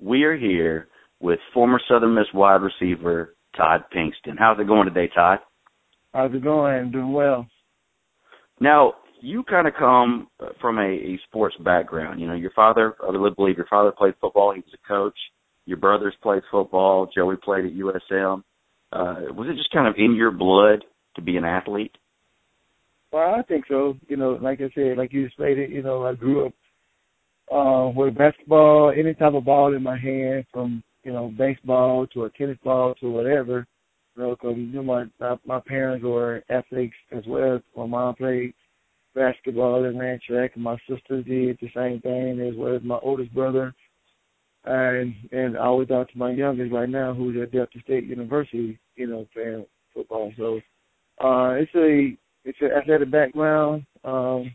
we 0.00 0.24
are 0.24 0.36
here 0.36 0.88
with 1.20 1.38
former 1.52 1.80
Southern 1.88 2.14
Miss 2.14 2.26
wide 2.32 2.62
receiver 2.62 3.34
Todd 3.56 3.84
Pinkston. 3.94 4.38
How's 4.38 4.58
it 4.58 4.66
going 4.66 4.88
today, 4.88 5.10
Todd? 5.14 5.38
How's 6.14 6.34
it 6.34 6.42
going? 6.42 6.90
Doing 6.90 7.12
well. 7.12 7.46
Now, 8.60 8.94
you 9.20 9.44
kind 9.44 9.68
of 9.68 9.74
come 9.78 10.28
from 10.60 10.78
a, 10.78 10.82
a 10.82 11.20
sports 11.28 11.56
background. 11.62 12.20
You 12.20 12.26
know, 12.26 12.34
your 12.34 12.52
father, 12.52 12.94
I 13.02 13.10
believe 13.36 13.56
your 13.56 13.66
father 13.68 13.92
played 13.96 14.14
football. 14.20 14.54
He 14.54 14.60
was 14.60 14.74
a 14.74 14.88
coach. 14.88 15.16
Your 15.66 15.76
brothers 15.76 16.14
played 16.22 16.42
football. 16.50 17.08
Joey 17.14 17.36
played 17.36 17.66
at 17.66 17.72
USM. 17.72 18.42
Uh, 18.92 19.32
was 19.34 19.48
it 19.48 19.56
just 19.56 19.70
kind 19.72 19.86
of 19.86 19.94
in 19.98 20.14
your 20.14 20.30
blood 20.30 20.84
to 21.16 21.22
be 21.22 21.36
an 21.36 21.44
athlete? 21.44 21.92
Well, 23.12 23.34
I 23.34 23.42
think 23.42 23.66
so. 23.68 23.94
You 24.08 24.16
know, 24.16 24.38
like 24.40 24.60
I 24.60 24.70
said, 24.74 24.96
like 24.96 25.12
you 25.12 25.28
stated, 25.30 25.70
you 25.70 25.82
know, 25.82 26.06
I 26.06 26.14
grew 26.14 26.46
up 26.46 26.52
uh, 27.50 27.90
with 27.94 28.16
basketball, 28.16 28.92
any 28.96 29.14
type 29.14 29.34
of 29.34 29.44
ball 29.44 29.74
in 29.74 29.82
my 29.82 29.98
hand, 29.98 30.44
from 30.52 30.82
you 31.04 31.12
know 31.12 31.32
baseball 31.36 32.06
to 32.08 32.24
a 32.24 32.30
tennis 32.30 32.58
ball 32.62 32.94
to 33.00 33.10
whatever. 33.10 33.66
You 34.16 34.22
know, 34.22 34.30
because 34.30 34.56
you 34.56 34.82
know 34.82 34.82
my 34.82 35.36
my 35.46 35.60
parents 35.66 36.04
were 36.04 36.42
athletes 36.48 36.94
as 37.12 37.24
well. 37.26 37.60
My 37.76 37.86
mom 37.86 38.14
played 38.14 38.54
basketball 39.14 39.84
and 39.84 39.98
ran 39.98 40.20
track, 40.26 40.52
and 40.54 40.64
my 40.64 40.76
sister 40.88 41.22
did 41.22 41.58
the 41.60 41.70
same 41.74 42.00
thing 42.00 42.40
as 42.40 42.54
well 42.56 42.76
as 42.76 42.82
my 42.82 42.98
oldest 43.02 43.34
brother. 43.34 43.74
And 44.64 45.14
and 45.32 45.56
I 45.56 45.64
always 45.64 45.90
out 45.90 46.10
to 46.10 46.18
my 46.18 46.30
youngest 46.30 46.72
right 46.72 46.88
now, 46.88 47.14
who's 47.14 47.40
at 47.40 47.52
Delta 47.52 47.80
State 47.82 48.04
University, 48.04 48.78
you 48.96 49.06
know, 49.06 49.26
playing 49.32 49.64
football. 49.94 50.32
So 50.36 50.60
uh, 51.24 51.54
it's 51.54 51.74
a 51.74 52.16
it's 52.44 52.58
an 52.60 52.70
athletic 52.72 53.10
background, 53.10 53.84
um, 54.04 54.54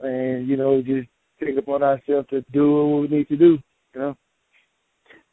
and 0.00 0.48
you 0.48 0.56
know, 0.56 0.82
just 0.82 1.08
take 1.40 1.56
upon 1.56 1.82
ourselves 1.82 2.28
to 2.30 2.44
do 2.52 2.86
what 2.86 3.00
we 3.02 3.16
need 3.16 3.28
to 3.28 3.36
do. 3.36 3.58
You 3.94 4.00
know. 4.00 4.16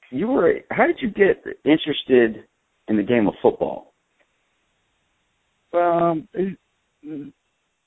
You 0.09 0.27
were. 0.27 0.59
How 0.71 0.87
did 0.87 0.97
you 1.01 1.09
get 1.09 1.43
interested 1.65 2.45
in 2.87 2.97
the 2.97 3.03
game 3.03 3.27
of 3.27 3.33
football? 3.41 3.93
Um, 5.73 6.27
it, 6.33 6.57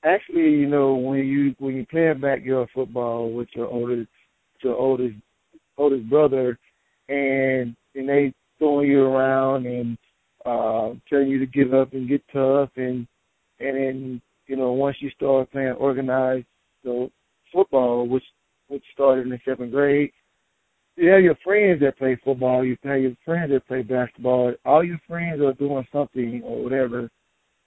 actually, 0.03 0.51
you 0.51 0.67
know, 0.67 0.93
when 0.93 1.19
you 1.19 1.55
when 1.59 1.75
you 1.75 1.85
playing 1.87 2.21
backyard 2.21 2.69
football 2.73 3.31
with 3.31 3.49
your 3.55 3.67
oldest 3.67 4.09
your 4.61 4.75
oldest 4.75 5.15
oldest 5.77 6.09
brother, 6.09 6.59
and 7.09 7.75
and 7.95 8.07
they 8.07 8.33
throwing 8.59 8.89
you 8.89 9.03
around 9.03 9.65
and 9.65 9.97
uh 10.45 10.93
telling 11.09 11.27
you 11.27 11.39
to 11.39 11.45
get 11.47 11.73
up 11.73 11.93
and 11.93 12.07
get 12.07 12.21
tough, 12.31 12.69
and 12.75 13.07
and 13.59 13.75
then 13.77 14.21
you 14.45 14.55
know 14.55 14.73
once 14.73 14.97
you 14.99 15.09
start 15.09 15.51
playing 15.51 15.71
organized 15.73 16.45
know, 16.83 17.11
football, 17.51 18.07
which 18.07 18.23
which 18.67 18.83
started 18.93 19.25
in 19.25 19.29
the 19.29 19.39
seventh 19.43 19.71
grade, 19.71 20.11
you 20.95 21.09
have 21.09 21.21
your 21.21 21.35
friends 21.43 21.81
that 21.81 21.97
play 21.97 22.19
football, 22.23 22.63
you 22.63 22.77
have 22.83 23.01
your 23.01 23.15
friends 23.25 23.51
that 23.51 23.67
play 23.67 23.81
basketball. 23.81 24.53
All 24.65 24.83
your 24.83 24.99
friends 25.07 25.41
are 25.41 25.53
doing 25.53 25.85
something 25.91 26.41
or 26.43 26.63
whatever, 26.63 27.09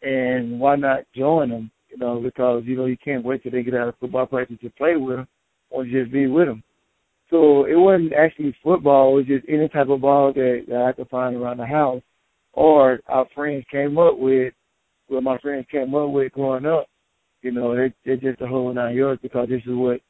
and 0.02 0.60
why 0.60 0.76
not 0.76 1.04
join 1.14 1.50
them? 1.50 1.70
You 1.88 1.98
know, 1.98 2.20
because 2.20 2.62
you 2.66 2.76
know 2.76 2.86
you 2.86 2.96
can't 3.02 3.24
wait 3.24 3.42
till 3.42 3.52
they 3.52 3.62
get 3.62 3.74
out 3.74 3.88
of 3.88 3.98
football 3.98 4.26
practice 4.26 4.58
to 4.62 4.70
play 4.70 4.96
with 4.96 5.16
them, 5.16 5.28
or 5.70 5.84
just 5.84 6.12
be 6.12 6.26
with 6.26 6.46
them. 6.46 6.62
So 7.30 7.64
it 7.64 7.76
wasn't 7.76 8.12
actually 8.12 8.54
football; 8.62 9.12
it 9.12 9.14
was 9.14 9.26
just 9.26 9.46
any 9.48 9.68
type 9.68 9.88
of 9.88 10.00
ball 10.00 10.32
that, 10.32 10.64
that 10.68 10.82
I 10.82 10.92
could 10.92 11.08
find 11.08 11.36
around 11.36 11.58
the 11.58 11.66
house, 11.66 12.02
or 12.52 13.00
our 13.08 13.26
friends 13.34 13.64
came 13.70 13.98
up 13.98 14.18
with, 14.18 14.52
what 15.08 15.22
my 15.22 15.38
friends 15.38 15.66
came 15.70 15.94
up 15.94 16.10
with 16.10 16.32
growing 16.32 16.66
up. 16.66 16.86
You 17.44 17.52
know, 17.52 17.76
they 17.76 17.92
they're 18.06 18.16
just 18.16 18.40
a 18.40 18.46
whole 18.46 18.72
nine 18.72 18.96
yards 18.96 19.20
because 19.20 19.50
this 19.50 19.60
is 19.66 19.74
what 19.74 20.00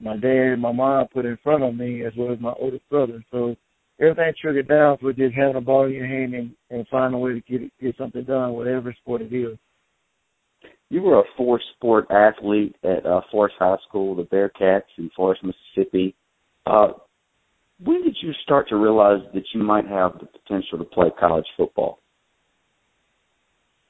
my 0.00 0.16
dad 0.16 0.52
and 0.52 0.62
my 0.62 0.70
mom 0.70 1.08
put 1.12 1.26
in 1.26 1.36
front 1.42 1.64
of 1.64 1.74
me 1.74 2.04
as 2.04 2.12
well 2.16 2.32
as 2.32 2.38
my 2.38 2.52
oldest 2.60 2.88
brother. 2.88 3.24
So 3.32 3.56
everything 4.00 4.32
triggered 4.40 4.68
down 4.68 4.96
for 4.98 5.12
just 5.12 5.34
having 5.34 5.56
a 5.56 5.60
ball 5.60 5.86
in 5.86 5.94
your 5.94 6.06
hand 6.06 6.32
and, 6.32 6.52
and 6.70 6.86
find 6.86 7.12
a 7.12 7.18
way 7.18 7.32
to 7.32 7.40
get 7.40 7.72
get 7.80 7.96
something 7.98 8.22
done, 8.22 8.52
whatever 8.52 8.94
sport 9.00 9.20
it 9.20 9.34
is. 9.34 9.58
You 10.90 11.02
were 11.02 11.18
a 11.18 11.24
four 11.36 11.60
sport 11.74 12.06
athlete 12.08 12.76
at 12.84 13.04
uh, 13.04 13.22
Forest 13.32 13.56
High 13.58 13.76
School, 13.88 14.14
the 14.14 14.22
Bearcats 14.22 14.82
in 14.96 15.10
Forest, 15.16 15.42
Mississippi. 15.42 16.14
Uh, 16.66 16.92
when 17.82 18.04
did 18.04 18.16
you 18.22 18.32
start 18.44 18.68
to 18.68 18.76
realize 18.76 19.22
that 19.34 19.44
you 19.52 19.60
might 19.60 19.88
have 19.88 20.20
the 20.20 20.26
potential 20.26 20.78
to 20.78 20.84
play 20.84 21.08
college 21.18 21.46
football? 21.56 21.98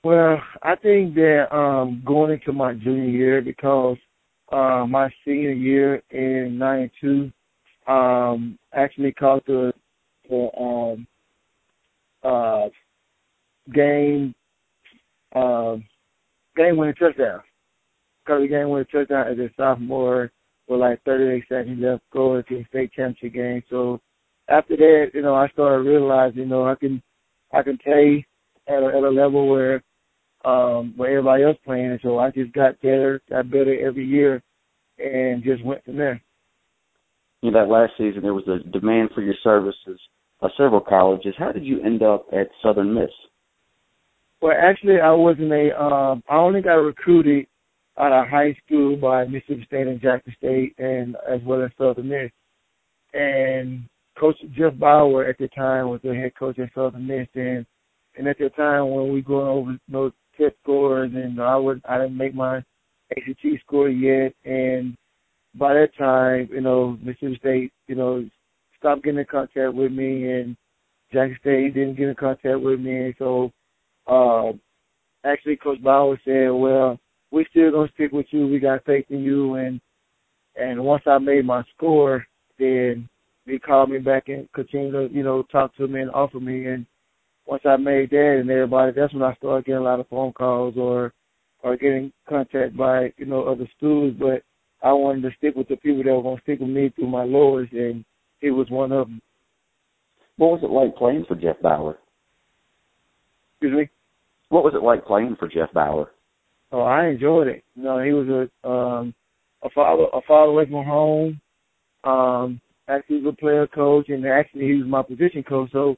Well, 0.02 0.40
I 0.62 0.76
think 0.76 1.14
that 1.16 1.54
um 1.54 2.02
going 2.06 2.32
into 2.32 2.52
my 2.52 2.72
junior 2.74 3.04
year 3.08 3.42
because 3.42 3.98
uh, 4.50 4.86
my 4.88 5.10
senior 5.24 5.52
year 5.52 6.02
in 6.10 6.58
'92, 6.58 7.30
um, 7.86 8.58
actually 8.72 9.12
caught 9.12 9.44
the 9.46 9.72
the 10.28 10.48
um, 10.58 11.06
uh, 12.24 12.68
game 13.74 14.34
uh, 15.34 15.76
game 16.56 16.76
winning 16.76 16.94
touchdown. 16.94 17.40
Because 18.24 18.42
the 18.42 18.48
game 18.48 18.70
winning 18.70 18.86
touchdown 18.90 19.28
as 19.28 19.38
a 19.38 19.50
sophomore 19.56 20.30
with 20.68 20.80
like 20.80 21.02
38 21.04 21.44
seconds 21.48 21.80
left 21.82 22.02
going 22.12 22.42
to 22.48 22.58
the 22.58 22.64
state 22.68 22.92
championship 22.92 23.34
game. 23.34 23.62
So 23.70 24.00
after 24.48 24.76
that, 24.76 25.10
you 25.14 25.22
know, 25.22 25.34
I 25.34 25.48
started 25.48 25.88
realizing, 25.88 26.40
you 26.40 26.46
know, 26.46 26.64
I 26.66 26.74
can 26.74 27.02
I 27.52 27.62
can 27.62 27.78
play 27.78 28.26
at 28.68 28.82
a, 28.82 28.86
at 28.86 29.04
a 29.04 29.10
level 29.10 29.48
where 29.48 29.82
um 30.44 30.94
where 30.96 31.10
everybody 31.10 31.42
else 31.44 31.58
playing 31.64 31.90
and 31.90 32.00
so 32.02 32.18
I 32.18 32.30
just 32.30 32.52
got 32.52 32.80
better, 32.80 33.20
got 33.28 33.50
better 33.50 33.76
every 33.86 34.06
year 34.06 34.42
and 34.98 35.42
just 35.42 35.64
went 35.64 35.84
from 35.84 35.96
there. 35.96 36.22
You 37.42 37.50
know, 37.50 37.60
that 37.60 37.72
last 37.72 37.92
season 37.98 38.22
there 38.22 38.34
was 38.34 38.48
a 38.48 38.66
demand 38.68 39.10
for 39.14 39.22
your 39.22 39.34
services 39.42 40.00
by 40.40 40.48
several 40.56 40.80
colleges. 40.80 41.34
How 41.38 41.52
did 41.52 41.64
you 41.64 41.82
end 41.82 42.02
up 42.02 42.26
at 42.32 42.48
Southern 42.62 42.94
Miss? 42.94 43.10
Well, 44.42 44.56
actually, 44.58 45.00
I 45.00 45.10
wasn't 45.12 45.52
a. 45.52 45.78
Um, 45.80 46.22
I 46.28 46.36
only 46.36 46.62
got 46.62 46.74
recruited 46.74 47.46
out 47.98 48.12
of 48.12 48.28
high 48.28 48.56
school 48.64 48.96
by 48.96 49.26
Mississippi 49.26 49.64
State 49.66 49.86
and 49.86 50.00
Jackson 50.00 50.34
State, 50.38 50.74
and 50.78 51.16
as 51.28 51.40
well 51.44 51.62
as 51.62 51.70
Southern 51.76 52.08
Miss. 52.08 52.30
And 53.12 53.84
Coach 54.18 54.36
Jeff 54.56 54.78
Bower 54.78 55.26
at 55.26 55.36
the 55.38 55.48
time 55.48 55.88
was 55.88 56.00
the 56.02 56.14
head 56.14 56.32
coach 56.38 56.58
at 56.58 56.70
Southern 56.74 57.06
Miss, 57.06 57.28
and 57.34 57.66
and 58.16 58.26
at 58.26 58.38
the 58.38 58.48
time 58.50 58.90
when 58.90 59.12
we 59.12 59.20
going 59.20 59.46
over 59.46 59.78
those 59.88 60.12
test 60.40 60.56
scores, 60.62 61.12
and 61.14 61.40
I 61.40 61.56
would 61.56 61.80
I 61.88 61.98
didn't 61.98 62.16
make 62.16 62.34
my 62.34 62.58
ACT 63.16 63.44
score 63.64 63.88
yet, 63.88 64.32
and 64.44 64.96
by 65.54 65.74
that 65.74 65.96
time, 65.98 66.48
you 66.52 66.60
know, 66.60 66.96
Mississippi 67.02 67.36
State, 67.38 67.72
you 67.88 67.96
know, 67.96 68.24
stopped 68.78 69.02
getting 69.04 69.20
in 69.20 69.26
contact 69.26 69.74
with 69.74 69.92
me, 69.92 70.30
and 70.30 70.56
Jackson 71.12 71.36
State 71.40 71.74
didn't 71.74 71.96
get 71.96 72.08
in 72.08 72.14
contact 72.14 72.60
with 72.60 72.80
me, 72.80 73.06
and 73.06 73.14
so 73.18 73.52
uh, 74.06 74.52
actually 75.24 75.56
Coach 75.56 75.82
Bower 75.82 76.20
said, 76.24 76.48
"Well, 76.48 76.98
we 77.30 77.46
still 77.50 77.70
gonna 77.70 77.90
stick 77.94 78.12
with 78.12 78.26
you. 78.30 78.46
We 78.46 78.58
got 78.58 78.84
faith 78.84 79.06
in 79.10 79.22
you." 79.22 79.54
And 79.54 79.80
and 80.56 80.82
once 80.84 81.02
I 81.06 81.18
made 81.18 81.44
my 81.44 81.62
score, 81.74 82.26
then 82.58 83.08
he 83.46 83.58
called 83.58 83.90
me 83.90 83.98
back 83.98 84.28
and 84.28 84.50
continued 84.52 84.92
to, 84.92 85.14
you 85.14 85.22
know, 85.22 85.42
talk 85.44 85.74
to 85.76 85.88
me 85.88 86.00
and 86.00 86.10
offer 86.10 86.40
me. 86.40 86.66
And 86.66 86.86
once 87.46 87.62
I 87.64 87.76
made 87.76 88.10
that 88.10 88.38
and 88.40 88.50
everybody, 88.50 88.92
that's 88.92 89.12
when 89.12 89.22
I 89.22 89.34
started 89.34 89.66
getting 89.66 89.80
a 89.80 89.84
lot 89.84 90.00
of 90.00 90.08
phone 90.08 90.32
calls 90.32 90.74
or 90.76 91.12
or 91.62 91.76
getting 91.76 92.12
contact 92.28 92.76
by 92.76 93.12
you 93.16 93.26
know 93.26 93.44
other 93.44 93.68
schools. 93.76 94.14
But 94.18 94.42
I 94.82 94.92
wanted 94.92 95.22
to 95.22 95.36
stick 95.36 95.54
with 95.56 95.68
the 95.68 95.76
people 95.76 96.02
that 96.02 96.14
were 96.14 96.22
gonna 96.22 96.40
stick 96.42 96.60
with 96.60 96.70
me 96.70 96.90
through 96.90 97.08
my 97.08 97.24
lowers, 97.24 97.68
and 97.72 98.04
he 98.40 98.50
was 98.50 98.70
one 98.70 98.92
of 98.92 99.08
them. 99.08 99.20
What 100.36 100.52
was 100.52 100.60
it 100.62 100.70
like 100.70 100.96
playing 100.96 101.26
for 101.28 101.34
Jeff 101.34 101.60
Bower? 101.60 101.98
Excuse 103.54 103.76
me. 103.76 103.90
What 104.48 104.64
was 104.64 104.74
it 104.74 104.82
like 104.82 105.04
playing 105.04 105.36
for 105.38 105.48
Jeff 105.48 105.72
Bower? 105.72 106.12
Oh, 106.72 106.80
I 106.80 107.08
enjoyed 107.08 107.48
it. 107.48 107.64
You 107.74 107.82
know, 107.82 108.02
he 108.02 108.12
was 108.12 108.48
a 108.64 108.68
um 108.68 109.14
a 109.62 109.70
father 109.70 110.04
a 110.12 110.20
father 110.26 110.52
away 110.52 110.64
from 110.64 110.84
home. 110.84 111.40
Um, 112.04 112.60
actually, 112.88 113.18
he 113.18 113.22
was 113.22 113.34
a 113.34 113.40
player 113.40 113.66
coach, 113.66 114.08
and 114.08 114.24
actually 114.26 114.66
he 114.66 114.74
was 114.74 114.86
my 114.86 115.02
position 115.02 115.42
coach. 115.42 115.70
So, 115.72 115.96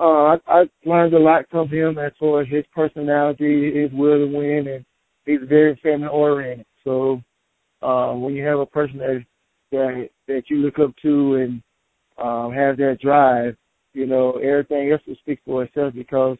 uh, 0.00 0.36
I, 0.36 0.38
I 0.48 0.64
learned 0.86 1.14
a 1.14 1.18
lot 1.18 1.44
from 1.50 1.68
him 1.68 1.98
as 1.98 2.12
far 2.18 2.40
as 2.40 2.48
his 2.48 2.64
personality, 2.74 3.82
his 3.82 3.92
will 3.92 4.26
to 4.26 4.26
win, 4.26 4.66
and 4.68 4.84
he's 5.26 5.46
very 5.46 5.78
family 5.82 6.08
oriented. 6.08 6.66
So, 6.84 7.22
uh, 7.82 8.14
when 8.14 8.34
you 8.34 8.44
have 8.46 8.60
a 8.60 8.66
person 8.66 8.98
that 8.98 9.24
that 9.72 10.08
that 10.26 10.42
you 10.48 10.58
look 10.58 10.78
up 10.78 10.94
to 11.02 11.34
and 11.36 11.62
um, 12.18 12.52
have 12.52 12.76
that 12.78 12.98
drive, 13.02 13.56
you 13.92 14.06
know, 14.06 14.32
everything 14.38 14.90
else 14.90 15.02
will 15.06 15.16
speak 15.16 15.40
for 15.44 15.64
itself 15.64 15.94
because 15.94 16.38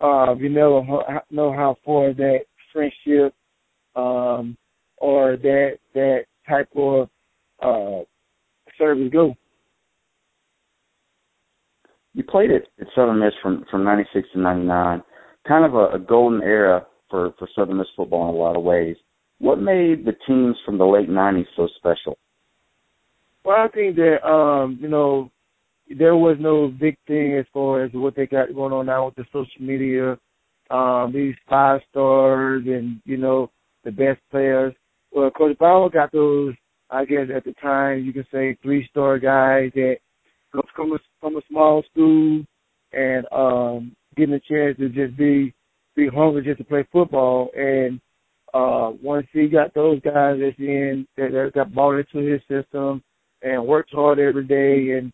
uh, 0.00 0.34
you 0.36 0.48
never 0.48 0.82
know 1.30 1.52
how 1.52 1.76
far 1.84 2.14
that 2.14 2.40
friendship 2.72 3.34
um, 3.94 4.56
or 4.96 5.36
that 5.36 5.78
that 5.94 6.24
type 6.48 6.68
of 6.76 7.08
uh, 7.62 8.02
service 8.78 9.10
go. 9.12 9.36
You 12.14 12.24
played 12.24 12.50
it 12.50 12.68
at 12.80 12.86
Southern 12.94 13.20
Miss 13.20 13.32
from 13.42 13.64
from 13.70 13.84
'96 13.84 14.28
to 14.32 14.40
'99, 14.40 15.02
kind 15.46 15.64
of 15.64 15.74
a, 15.74 15.96
a 15.96 15.98
golden 15.98 16.42
era 16.42 16.86
for 17.08 17.32
for 17.38 17.48
Southern 17.54 17.78
Miss 17.78 17.86
football 17.96 18.28
in 18.28 18.34
a 18.34 18.38
lot 18.38 18.56
of 18.56 18.62
ways. 18.62 18.96
What 19.38 19.60
made 19.60 20.04
the 20.04 20.16
teams 20.26 20.56
from 20.66 20.78
the 20.78 20.84
late 20.84 21.08
'90s 21.08 21.46
so 21.56 21.68
special? 21.76 22.18
Well, 23.44 23.56
I 23.56 23.68
think 23.68 23.96
that 23.96 24.26
um, 24.26 24.78
you 24.80 24.88
know, 24.88 25.30
there 25.98 26.16
was 26.16 26.36
no 26.38 26.68
big 26.68 26.96
thing 27.06 27.36
as 27.38 27.46
far 27.52 27.84
as 27.84 27.90
what 27.92 28.14
they 28.14 28.26
got 28.26 28.54
going 28.54 28.72
on 28.72 28.86
now 28.86 29.06
with 29.06 29.16
the 29.16 29.24
social 29.32 29.60
media, 29.60 30.18
um, 30.70 31.12
these 31.12 31.34
five 31.48 31.80
stars 31.90 32.62
and, 32.66 33.00
you 33.04 33.16
know, 33.16 33.50
the 33.84 33.90
best 33.90 34.20
players. 34.30 34.74
Well, 35.10 35.30
Coach 35.30 35.58
Bower 35.58 35.90
got 35.90 36.12
those, 36.12 36.54
I 36.90 37.04
guess 37.04 37.26
at 37.34 37.44
the 37.44 37.54
time 37.60 38.04
you 38.04 38.12
can 38.12 38.26
say 38.32 38.56
three 38.62 38.86
star 38.90 39.18
guys 39.18 39.72
that 39.74 39.96
from 40.74 40.92
a, 40.92 40.98
from 41.20 41.36
a 41.36 41.40
small 41.48 41.82
school 41.90 42.44
and 42.92 43.26
um 43.32 43.94
getting 44.16 44.34
a 44.34 44.40
chance 44.40 44.76
to 44.78 44.88
just 44.88 45.16
be 45.16 45.54
be 45.96 46.08
hungry 46.08 46.42
just 46.44 46.58
to 46.58 46.64
play 46.64 46.86
football. 46.92 47.50
And 47.56 48.00
uh 48.52 48.90
once 49.02 49.26
he 49.32 49.48
got 49.48 49.74
those 49.74 50.00
guys 50.00 50.38
that's 50.40 50.58
in 50.58 51.06
that, 51.16 51.30
that 51.32 51.52
got 51.54 51.74
bought 51.74 51.98
into 51.98 52.18
his 52.18 52.40
system 52.48 53.02
and 53.42 53.66
worked 53.66 53.92
hard 53.92 54.18
every 54.18 54.44
day 54.44 54.98
and 54.98 55.12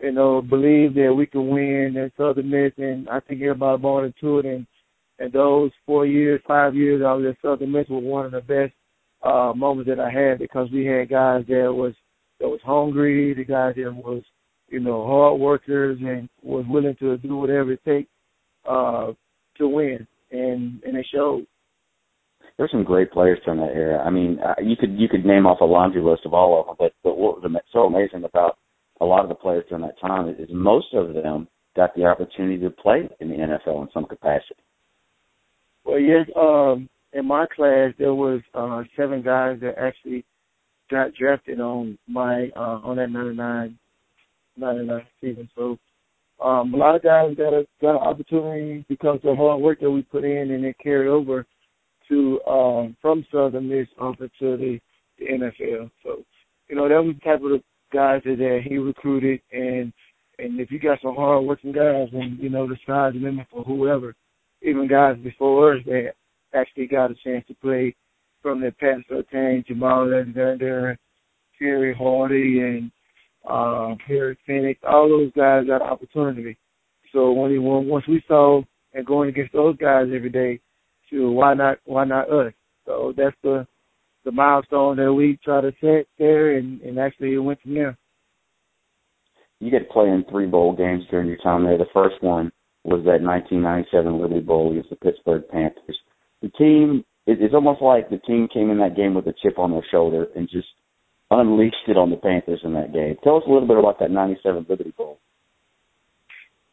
you 0.00 0.12
know 0.12 0.40
believed 0.40 0.94
that 0.96 1.12
we 1.12 1.26
could 1.26 1.42
win 1.42 1.96
and 1.96 2.12
Southern 2.16 2.50
Miss 2.50 2.72
and 2.78 3.08
I 3.08 3.20
think 3.20 3.42
everybody 3.42 3.82
bought 3.82 4.04
into 4.04 4.38
it. 4.38 4.46
And 4.46 4.66
and 5.18 5.32
those 5.32 5.70
four 5.86 6.04
years, 6.04 6.42
five 6.46 6.74
years 6.74 7.02
I 7.04 7.12
was 7.14 7.26
at 7.26 7.42
Southern 7.42 7.72
Miss 7.72 7.88
was 7.88 8.04
one 8.04 8.26
of 8.26 8.32
the 8.32 8.40
best 8.40 8.72
uh 9.22 9.52
moments 9.54 9.88
that 9.88 9.98
I 9.98 10.10
had 10.10 10.38
because 10.38 10.68
we 10.70 10.84
had 10.84 11.08
guys 11.08 11.44
that 11.48 11.72
was 11.74 11.94
that 12.40 12.48
was 12.48 12.60
hungry, 12.64 13.34
the 13.34 13.44
guys 13.44 13.74
that 13.76 13.94
was, 13.94 14.22
you 14.68 14.80
know, 14.80 15.06
hard 15.06 15.40
workers 15.40 15.98
and 16.00 16.28
was 16.42 16.64
willing 16.68 16.96
to 17.00 17.16
do 17.18 17.36
whatever 17.36 17.72
it 17.72 17.84
takes 17.84 18.10
uh 18.68 19.12
to 19.58 19.68
win 19.68 20.06
and 20.30 20.82
and 20.84 20.96
it 20.96 21.06
showed. 21.12 21.46
There's 22.56 22.70
some 22.70 22.84
great 22.84 23.12
players 23.12 23.38
from 23.44 23.58
that 23.58 23.74
era. 23.74 24.02
I 24.02 24.08
mean, 24.10 24.38
uh, 24.44 24.54
you 24.62 24.76
could 24.76 24.98
you 24.98 25.08
could 25.08 25.24
name 25.24 25.46
off 25.46 25.60
a 25.60 25.64
laundry 25.64 26.02
list 26.02 26.22
of 26.24 26.34
all 26.34 26.60
of 26.60 26.66
them, 26.66 26.76
but 26.78 26.92
but 27.02 27.18
what 27.18 27.42
was 27.42 27.62
so 27.72 27.80
amazing 27.80 28.24
about 28.24 28.58
a 29.00 29.04
lot 29.04 29.22
of 29.22 29.28
the 29.28 29.34
players 29.34 29.64
during 29.68 29.84
that 29.84 30.00
time 30.00 30.28
is 30.28 30.48
most 30.50 30.86
of 30.94 31.12
them 31.14 31.48
got 31.74 31.94
the 31.94 32.04
opportunity 32.04 32.58
to 32.58 32.70
play 32.70 33.08
in 33.20 33.28
the 33.28 33.34
NFL 33.34 33.82
in 33.82 33.88
some 33.92 34.06
capacity. 34.06 34.62
Well, 35.84 36.00
yes, 36.00 36.26
um, 36.34 36.88
in 37.12 37.26
my 37.26 37.46
class 37.54 37.92
there 37.98 38.14
was 38.14 38.40
uh, 38.54 38.82
seven 38.96 39.22
guys 39.22 39.58
that 39.60 39.74
actually 39.78 40.24
got 40.90 41.14
drafted 41.14 41.60
on 41.60 41.98
my 42.08 42.48
uh, 42.56 42.80
on 42.82 42.96
that 42.96 43.10
99, 43.10 43.78
99 44.56 45.02
season. 45.20 45.48
So 45.54 45.78
um, 46.40 46.74
a 46.74 46.76
lot 46.76 46.94
of 46.96 47.02
guys 47.02 47.34
got 47.36 47.54
a 47.54 47.66
got 47.80 47.96
an 47.96 48.08
opportunity 48.08 48.84
because 48.88 49.16
of 49.16 49.22
the 49.22 49.34
hard 49.34 49.60
work 49.60 49.80
that 49.80 49.90
we 49.90 50.02
put 50.02 50.24
in, 50.24 50.50
and 50.50 50.64
it 50.64 50.76
carried 50.82 51.08
over 51.08 51.46
to 52.08 52.40
um, 52.46 52.96
from 53.00 53.24
Southern 53.32 53.68
Miss 53.68 53.88
over 53.98 54.28
to 54.28 54.56
the, 54.56 54.78
the 55.18 55.24
NFL. 55.24 55.90
So 56.02 56.22
you 56.68 56.76
know 56.76 56.88
that 56.88 57.02
was 57.02 57.14
the 57.14 57.24
type 57.24 57.42
of 57.42 57.50
the 57.50 57.62
guys 57.92 58.22
that, 58.24 58.60
he 58.64 58.78
recruited, 58.78 59.40
and 59.52 59.92
and 60.38 60.60
if 60.60 60.70
you 60.70 60.78
got 60.78 60.98
some 61.02 61.14
hard 61.14 61.44
working 61.44 61.72
guys, 61.72 62.08
and 62.12 62.38
you 62.38 62.50
know 62.50 62.68
the 62.68 62.76
sky's 62.82 63.14
the 63.14 63.20
limit 63.20 63.46
for 63.50 63.64
whoever. 63.64 64.14
Even 64.62 64.88
guys 64.88 65.16
before 65.22 65.74
us 65.74 65.82
that 65.86 66.12
actually 66.54 66.86
got 66.86 67.10
a 67.10 67.14
chance 67.22 67.44
to 67.46 67.54
play 67.54 67.94
from 68.42 68.60
the 68.60 68.72
Pat 68.72 68.98
Surtain, 69.10 69.66
Jamal 69.66 70.12
Alexander, 70.12 70.98
Kerry 71.58 71.94
Hardy, 71.94 72.60
and 72.60 72.90
uh, 73.46 73.94
Perry 74.06 74.36
Phenix. 74.46 74.80
All 74.86 75.08
those 75.08 75.32
guys 75.32 75.66
got 75.66 75.82
opportunity. 75.82 76.56
So 77.12 77.32
when 77.32 77.50
he 77.50 77.58
once 77.58 78.06
we 78.08 78.22
saw 78.26 78.62
and 78.92 79.06
going 79.06 79.28
against 79.28 79.52
those 79.52 79.76
guys 79.76 80.06
every 80.14 80.30
day, 80.30 80.60
sure, 81.08 81.30
why 81.30 81.54
not? 81.54 81.78
Why 81.84 82.04
not 82.04 82.30
us? 82.30 82.52
So 82.86 83.12
that's 83.16 83.36
the 83.42 83.66
the 84.24 84.32
milestone 84.32 84.96
that 84.96 85.12
we 85.12 85.38
try 85.44 85.60
to 85.60 85.72
set 85.80 86.06
there, 86.18 86.56
and, 86.56 86.80
and 86.82 86.98
actually 86.98 87.34
it 87.34 87.38
went 87.38 87.60
from 87.62 87.74
there. 87.74 87.96
You 89.60 89.70
get 89.70 89.86
to 89.86 89.92
play 89.92 90.08
in 90.08 90.24
three 90.28 90.46
bowl 90.46 90.76
games 90.76 91.04
during 91.10 91.28
your 91.28 91.38
time 91.38 91.64
there. 91.64 91.78
The 91.78 91.86
first 91.94 92.16
one 92.22 92.52
was 92.84 93.04
that 93.04 93.22
1997 93.22 94.20
Liberty 94.20 94.40
Bowl 94.40 94.70
against 94.72 94.90
the 94.90 94.96
Pittsburgh 94.96 95.44
Panthers. 95.48 95.98
The 96.42 96.50
team, 96.50 97.04
it, 97.26 97.40
it's 97.40 97.54
almost 97.54 97.80
like 97.80 98.10
the 98.10 98.18
team 98.18 98.48
came 98.52 98.70
in 98.70 98.78
that 98.78 98.96
game 98.96 99.14
with 99.14 99.26
a 99.26 99.34
chip 99.42 99.58
on 99.58 99.70
their 99.70 99.86
shoulder 99.90 100.26
and 100.36 100.48
just 100.50 100.68
unleashed 101.30 101.76
it 101.88 101.96
on 101.96 102.10
the 102.10 102.16
Panthers 102.16 102.60
in 102.64 102.72
that 102.74 102.92
game. 102.92 103.16
Tell 103.22 103.36
us 103.36 103.42
a 103.46 103.50
little 103.50 103.66
bit 103.66 103.78
about 103.78 103.98
that 104.00 104.10
97 104.10 104.66
Liberty 104.68 104.92
Bowl. 104.96 105.18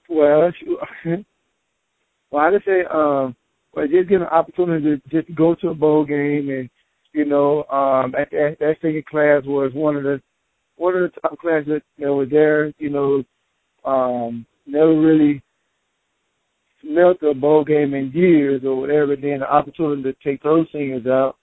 Well, 0.10 0.52
well, 2.32 2.46
I 2.46 2.52
just 2.52 2.66
say, 2.66 2.82
um, 2.92 3.36
well, 3.74 3.88
just 3.88 4.10
get 4.10 4.22
an 4.22 4.28
opportunity 4.28 5.02
to 5.02 5.10
just 5.10 5.36
go 5.36 5.56
to 5.56 5.70
a 5.70 5.74
bowl 5.74 6.06
game 6.06 6.50
and, 6.50 6.70
you 7.14 7.26
know, 7.26 7.64
um, 7.66 8.12
that, 8.12 8.30
that, 8.32 8.58
that 8.60 8.76
senior 8.82 9.04
class 9.10 9.44
was 9.46 9.72
one 9.74 9.96
of 9.96 10.04
the, 10.04 10.22
one 10.76 10.96
of 10.96 11.02
the 11.02 11.22
top 11.22 11.38
classes 11.40 11.68
that, 11.68 11.82
that 12.00 12.14
was 12.14 12.28
there, 12.30 12.74
you 12.78 12.90
know, 12.90 13.24
um, 13.90 14.46
never 14.66 15.00
really 15.00 15.42
smelt 16.82 17.22
a 17.24 17.34
bowl 17.34 17.64
game 17.64 17.94
in 17.94 18.12
years 18.14 18.62
or 18.64 18.80
whatever, 18.80 19.16
then 19.16 19.40
the 19.40 19.52
opportunity 19.52 20.04
to 20.04 20.14
take 20.24 20.44
those 20.44 20.68
seniors 20.72 21.06
out 21.08 21.38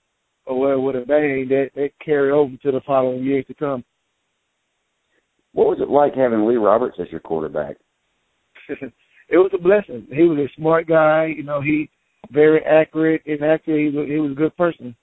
or 0.51 0.59
whatever 0.59 0.79
would 0.81 0.95
have 0.95 1.07
been 1.07 1.47
that, 1.49 1.69
that 1.75 1.89
carry 2.03 2.31
over 2.31 2.55
to 2.57 2.71
the 2.71 2.81
following 2.85 3.23
years 3.23 3.45
to 3.47 3.53
come. 3.53 3.83
What 5.53 5.67
was 5.67 5.79
it 5.81 5.89
like 5.89 6.13
having 6.13 6.45
Lee 6.45 6.55
Roberts 6.55 6.97
as 6.99 7.07
your 7.11 7.19
quarterback? 7.19 7.77
it 8.69 9.37
was 9.37 9.51
a 9.53 9.61
blessing. 9.61 10.07
He 10.11 10.23
was 10.23 10.37
a 10.39 10.55
smart 10.55 10.87
guy. 10.87 11.33
You 11.35 11.43
know, 11.43 11.61
he 11.61 11.89
very 12.31 12.63
accurate, 12.63 13.21
and 13.25 13.43
actually, 13.43 13.89
he 13.89 13.97
was, 13.97 14.07
he 14.07 14.17
was 14.17 14.31
a 14.31 14.35
good 14.35 14.55
person. 14.55 14.95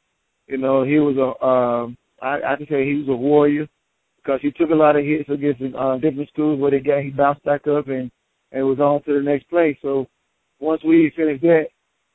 You 0.47 0.59
know, 0.59 0.85
he 0.85 0.99
was 0.99 1.17
a 1.17 1.45
um, 1.45 1.97
I, 2.23 2.53
I 2.53 2.57
can 2.57 2.67
say 2.69 2.85
he 2.87 2.95
was 2.95 3.09
a 3.09 3.17
warrior 3.17 3.69
because 4.17 4.41
he 4.43 4.51
took 4.51 4.71
a 4.71 4.75
lot 4.75 4.97
of 4.97 5.05
hits 5.05 5.29
against 5.29 5.63
uh, 5.77 5.97
different 5.97 6.29
schools 6.31 6.61
where 6.61 6.71
they 6.71 6.81
got 6.81 7.03
he 7.03 7.11
bounced 7.11 7.45
back 7.45 7.67
up 7.67 7.89
and 7.89 8.11
and 8.53 8.67
was 8.67 8.81
on 8.81 9.03
to 9.03 9.15
the 9.15 9.23
next 9.23 9.49
play. 9.51 9.79
So 9.83 10.07
once 10.59 10.83
we 10.85 11.13
finished 11.15 11.43
that, 11.43 11.67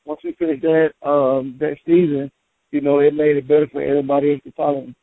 once 0.04 0.20
we 0.24 0.32
finished 0.32 0.62
that 0.62 0.90
um 1.08 1.56
that 1.60 1.76
season, 1.86 2.30
you 2.74 2.80
know, 2.80 2.98
it 2.98 3.14
made 3.14 3.36
it 3.36 3.48
better 3.48 3.68
for 3.70 3.82
everybody 3.82 4.32
else 4.32 4.42
to 4.44 4.52
follow 4.52 4.82
him. 4.82 4.96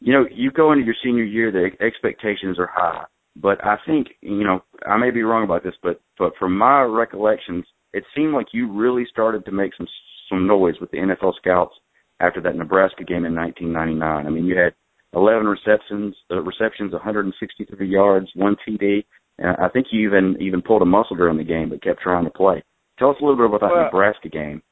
You 0.00 0.12
know, 0.12 0.26
you 0.30 0.50
go 0.50 0.72
into 0.72 0.84
your 0.84 0.94
senior 1.02 1.24
year, 1.24 1.50
the 1.50 1.70
expectations 1.84 2.58
are 2.58 2.70
high. 2.72 3.04
But 3.36 3.64
I 3.64 3.76
think, 3.86 4.08
you 4.20 4.44
know, 4.44 4.62
I 4.86 4.96
may 4.96 5.10
be 5.10 5.22
wrong 5.22 5.44
about 5.44 5.64
this, 5.64 5.74
but 5.82 6.00
but 6.18 6.32
from 6.38 6.56
my 6.56 6.82
recollections, 6.82 7.64
it 7.92 8.04
seemed 8.14 8.32
like 8.32 8.48
you 8.52 8.70
really 8.70 9.06
started 9.10 9.44
to 9.46 9.52
make 9.52 9.72
some 9.76 9.88
some 10.28 10.46
noise 10.46 10.74
with 10.80 10.90
the 10.90 10.98
NFL 10.98 11.34
scouts 11.36 11.74
after 12.20 12.40
that 12.42 12.56
Nebraska 12.56 13.02
game 13.02 13.24
in 13.24 13.34
1999. 13.34 14.26
I 14.26 14.30
mean, 14.30 14.44
you 14.44 14.56
had 14.56 14.74
11 15.14 15.46
receptions, 15.46 16.14
uh, 16.30 16.40
receptions, 16.42 16.92
163 16.92 17.88
yards, 17.88 18.28
one 18.34 18.56
TD, 18.66 19.04
and 19.38 19.56
I 19.56 19.68
think 19.68 19.86
you 19.90 20.06
even 20.06 20.36
even 20.40 20.62
pulled 20.62 20.82
a 20.82 20.86
muscle 20.86 21.16
during 21.16 21.38
the 21.38 21.44
game, 21.44 21.70
but 21.70 21.82
kept 21.82 22.02
trying 22.02 22.24
to 22.24 22.30
play. 22.30 22.62
Tell 22.98 23.10
us 23.10 23.16
a 23.20 23.24
little 23.24 23.36
bit 23.36 23.46
about 23.46 23.60
that 23.60 23.74
well, 23.74 23.84
Nebraska 23.86 24.28
game. 24.28 24.62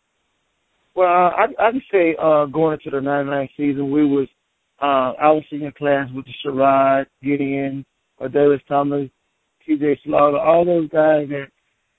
Well, 0.94 1.08
I 1.08 1.46
I 1.58 1.70
would 1.70 1.82
say 1.90 2.14
uh, 2.20 2.46
going 2.46 2.78
into 2.78 2.90
the 2.90 3.00
'99 3.00 3.49
season, 3.56 3.90
we 3.90 4.04
was 4.04 4.28
uh, 4.80 5.12
I 5.18 5.30
was 5.30 5.44
senior 5.49 5.72
class 5.72 6.08
with 6.14 6.26
the 6.26 6.32
Sherrod, 6.44 7.06
Gideon, 7.22 7.84
uh, 8.20 8.28
Adalius 8.28 8.61
Thomas, 8.68 9.08
T.J. 9.64 10.00
Slaughter, 10.04 10.38
all 10.38 10.64
those 10.64 10.88
guys 10.90 11.28
that 11.30 11.46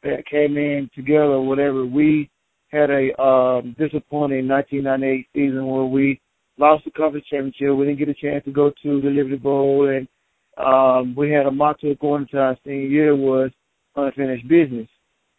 that 0.04 0.26
came 0.30 0.58
in 0.58 0.90
together. 0.94 1.40
Whatever 1.40 1.86
we 1.86 2.30
had 2.70 2.90
a 2.90 3.20
um, 3.22 3.76
disappointing 3.80 4.48
1998 4.48 5.28
season 5.34 5.66
where 5.68 5.86
we 5.86 6.20
lost 6.58 6.86
the 6.86 6.92
conference 6.92 7.26
championship. 7.30 7.76
We 7.76 7.86
didn't 7.86 8.00
get 8.00 8.10
a 8.10 8.14
chance 8.14 8.44
to 8.46 8.52
go 8.52 8.72
to 8.84 9.02
the 9.02 9.10
Liberty 9.10 9.38
Bowl, 9.38 9.90
and 9.90 10.08
um, 10.64 11.16
we 11.16 11.32
had 11.32 11.48
a 11.48 11.52
motto 11.52 11.96
going 11.96 12.24
into 12.24 12.38
our 12.38 12.58
senior 12.64 12.88
year 12.88 13.16
was 13.16 13.50
unfinished 13.96 14.48
business. 14.48 14.88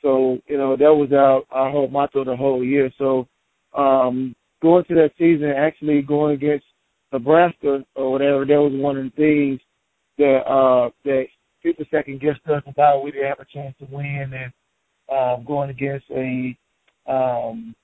So 0.02 0.38
you 0.48 0.58
know 0.58 0.76
that 0.76 0.92
was 0.92 1.10
our 1.12 1.42
our 1.56 1.70
whole 1.70 1.88
motto 1.88 2.24
the 2.24 2.36
whole 2.36 2.64
year. 2.64 2.90
So 2.98 3.28
um, 3.74 4.34
going 4.62 4.84
to 4.84 4.94
that 4.94 5.12
season, 5.18 5.50
actually 5.50 6.02
going 6.02 6.34
against 6.34 6.64
Nebraska 7.12 7.84
or 7.94 8.12
whatever, 8.12 8.44
that 8.44 8.60
was 8.60 8.72
one 8.74 8.96
of 8.96 9.04
the 9.04 9.10
things 9.10 9.60
that 10.18 10.40
uh, 10.46 10.90
that 11.04 11.26
people 11.62 11.84
second 11.90 12.20
guessed 12.20 12.40
us 12.46 12.62
about. 12.66 13.02
We 13.02 13.12
didn't 13.12 13.28
have 13.28 13.40
a 13.40 13.52
chance 13.52 13.74
to 13.78 13.86
win, 13.90 14.32
and 14.32 14.52
um, 15.10 15.44
going 15.44 15.70
against 15.70 16.06
a 16.10 16.56
um, 17.06 17.74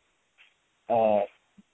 uh, 0.89 1.21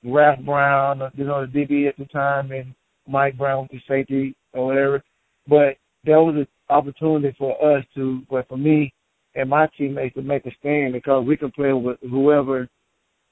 Ralph 0.04 0.40
Brown, 0.44 1.02
you 1.14 1.24
know, 1.24 1.46
the 1.46 1.52
DB 1.52 1.88
at 1.88 1.96
the 1.96 2.04
time, 2.06 2.52
and 2.52 2.74
Mike 3.08 3.36
Brown 3.36 3.62
with 3.62 3.72
the 3.72 3.80
safety 3.88 4.34
or 4.52 4.66
whatever. 4.66 5.02
But 5.48 5.76
that 6.04 6.20
was 6.20 6.34
an 6.36 6.46
opportunity 6.68 7.34
for 7.38 7.76
us 7.76 7.84
to, 7.94 8.22
but 8.30 8.48
for 8.48 8.56
me 8.56 8.92
and 9.34 9.50
my 9.50 9.68
teammates 9.76 10.14
to 10.14 10.22
make 10.22 10.46
a 10.46 10.50
stand 10.58 10.94
because 10.94 11.24
we 11.24 11.36
can 11.36 11.50
play 11.52 11.72
with 11.72 11.98
whoever, 12.00 12.68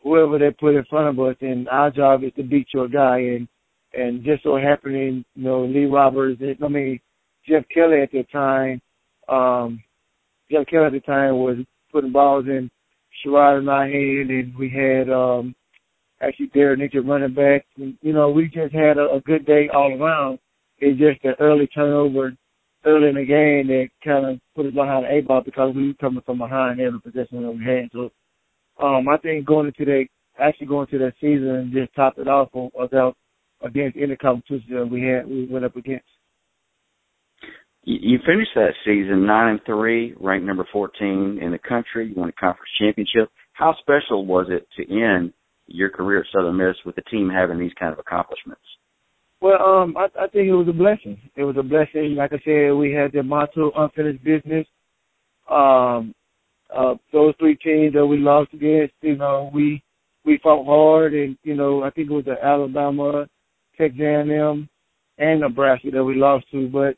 whoever 0.04 0.38
they 0.38 0.50
put 0.52 0.76
in 0.76 0.84
front 0.84 1.08
of 1.08 1.26
us, 1.26 1.36
and 1.40 1.68
our 1.68 1.90
job 1.90 2.22
is 2.22 2.32
to 2.36 2.44
beat 2.44 2.68
your 2.72 2.86
guy. 2.86 3.18
And 3.18 3.48
and 3.92 4.24
just 4.24 4.44
so 4.44 4.56
happening, 4.56 5.24
you 5.34 5.42
know, 5.42 5.64
Lee 5.64 5.86
Roberts, 5.86 6.40
I 6.40 6.68
mean, 6.68 7.00
Jeff 7.48 7.64
Kelly 7.72 8.02
at 8.02 8.12
the 8.12 8.24
time, 8.32 8.80
um, 9.28 9.82
Jeff 10.50 10.66
Kelly 10.66 10.86
at 10.86 10.92
the 10.92 11.00
time 11.00 11.38
was 11.38 11.56
putting 11.90 12.12
balls 12.12 12.46
in 12.46 12.70
Sherrod 13.24 13.58
and 13.58 13.66
my 13.66 13.86
hand, 13.86 14.30
and 14.30 14.56
we 14.56 14.70
had 14.70 15.10
um 15.10 15.54
actually 16.20 16.46
Derek 16.54 16.78
Nixon 16.78 17.06
running 17.06 17.34
back. 17.34 17.66
And, 17.76 17.98
you 18.00 18.12
know, 18.12 18.30
we 18.30 18.44
just 18.46 18.72
had 18.72 18.98
a, 18.98 19.14
a 19.14 19.20
good 19.24 19.44
day 19.44 19.68
all 19.72 19.92
around 19.92 20.38
it's 20.78 20.98
just 20.98 21.22
the 21.22 21.34
early 21.42 21.66
turnover 21.68 22.32
early 22.84 23.08
in 23.08 23.14
the 23.14 23.24
game 23.24 23.68
that 23.68 23.88
kind 24.04 24.26
of 24.26 24.40
put 24.54 24.66
us 24.66 24.74
behind 24.74 25.04
the 25.04 25.14
eight 25.14 25.26
ball 25.26 25.40
because 25.42 25.74
we 25.74 25.88
were 25.88 25.94
coming 25.94 26.22
from 26.26 26.38
behind 26.38 26.80
every 26.80 27.00
possession 27.00 27.42
that 27.42 27.50
we 27.50 27.64
had. 27.64 27.88
So 27.92 28.10
um, 28.82 29.08
I 29.08 29.16
think 29.18 29.46
going 29.46 29.66
into 29.66 29.84
that, 29.84 30.06
actually 30.38 30.66
going 30.66 30.86
to 30.88 30.98
that 30.98 31.14
season 31.20 31.48
and 31.48 31.72
just 31.72 31.94
topped 31.94 32.18
it 32.18 32.28
off 32.28 32.48
without 32.52 33.16
against 33.62 33.96
any 33.96 34.16
competition 34.16 34.74
that 34.74 34.86
we 34.86 35.02
had, 35.02 35.28
we 35.28 35.46
went 35.46 35.64
up 35.64 35.76
against. 35.76 36.04
You 37.86 38.18
finished 38.26 38.50
that 38.54 38.72
season 38.84 39.26
nine 39.26 39.50
and 39.50 39.60
three, 39.66 40.14
ranked 40.18 40.46
number 40.46 40.66
fourteen 40.72 41.38
in 41.42 41.50
the 41.50 41.58
country. 41.58 42.08
You 42.08 42.14
won 42.16 42.30
a 42.30 42.32
conference 42.32 42.70
championship. 42.80 43.30
How 43.52 43.74
special 43.80 44.24
was 44.24 44.46
it 44.48 44.66
to 44.76 44.90
end 44.90 45.32
your 45.66 45.90
career 45.90 46.20
at 46.20 46.26
Southern 46.34 46.56
Miss 46.56 46.76
with 46.84 46.96
the 46.96 47.02
team 47.02 47.28
having 47.28 47.58
these 47.58 47.74
kind 47.78 47.92
of 47.92 47.98
accomplishments? 47.98 48.62
Well, 49.40 49.62
um, 49.62 49.96
I, 49.98 50.06
I 50.18 50.28
think 50.28 50.48
it 50.48 50.54
was 50.54 50.68
a 50.68 50.72
blessing. 50.72 51.20
It 51.36 51.44
was 51.44 51.56
a 51.58 51.62
blessing. 51.62 52.14
Like 52.16 52.32
I 52.32 52.40
said, 52.44 52.72
we 52.72 52.92
had 52.92 53.12
the 53.12 53.22
motto 53.22 53.70
unfinished 53.76 54.24
business. 54.24 54.66
Um, 55.50 56.14
uh, 56.76 56.94
those 57.12 57.34
three 57.38 57.56
teams 57.56 57.94
that 57.94 58.06
we 58.06 58.18
lost 58.18 58.52
against, 58.52 58.94
you 59.00 59.16
know, 59.16 59.50
we 59.52 59.82
we 60.24 60.38
fought 60.42 60.64
hard, 60.64 61.14
and 61.14 61.36
you 61.42 61.54
know, 61.54 61.82
I 61.82 61.90
think 61.90 62.10
it 62.10 62.14
was 62.14 62.24
the 62.24 62.36
Alabama, 62.42 63.26
Texas 63.78 64.00
A&M, 64.00 64.68
and 65.18 65.40
Nebraska 65.40 65.90
that 65.92 66.04
we 66.04 66.14
lost 66.14 66.46
to. 66.52 66.68
But 66.68 66.96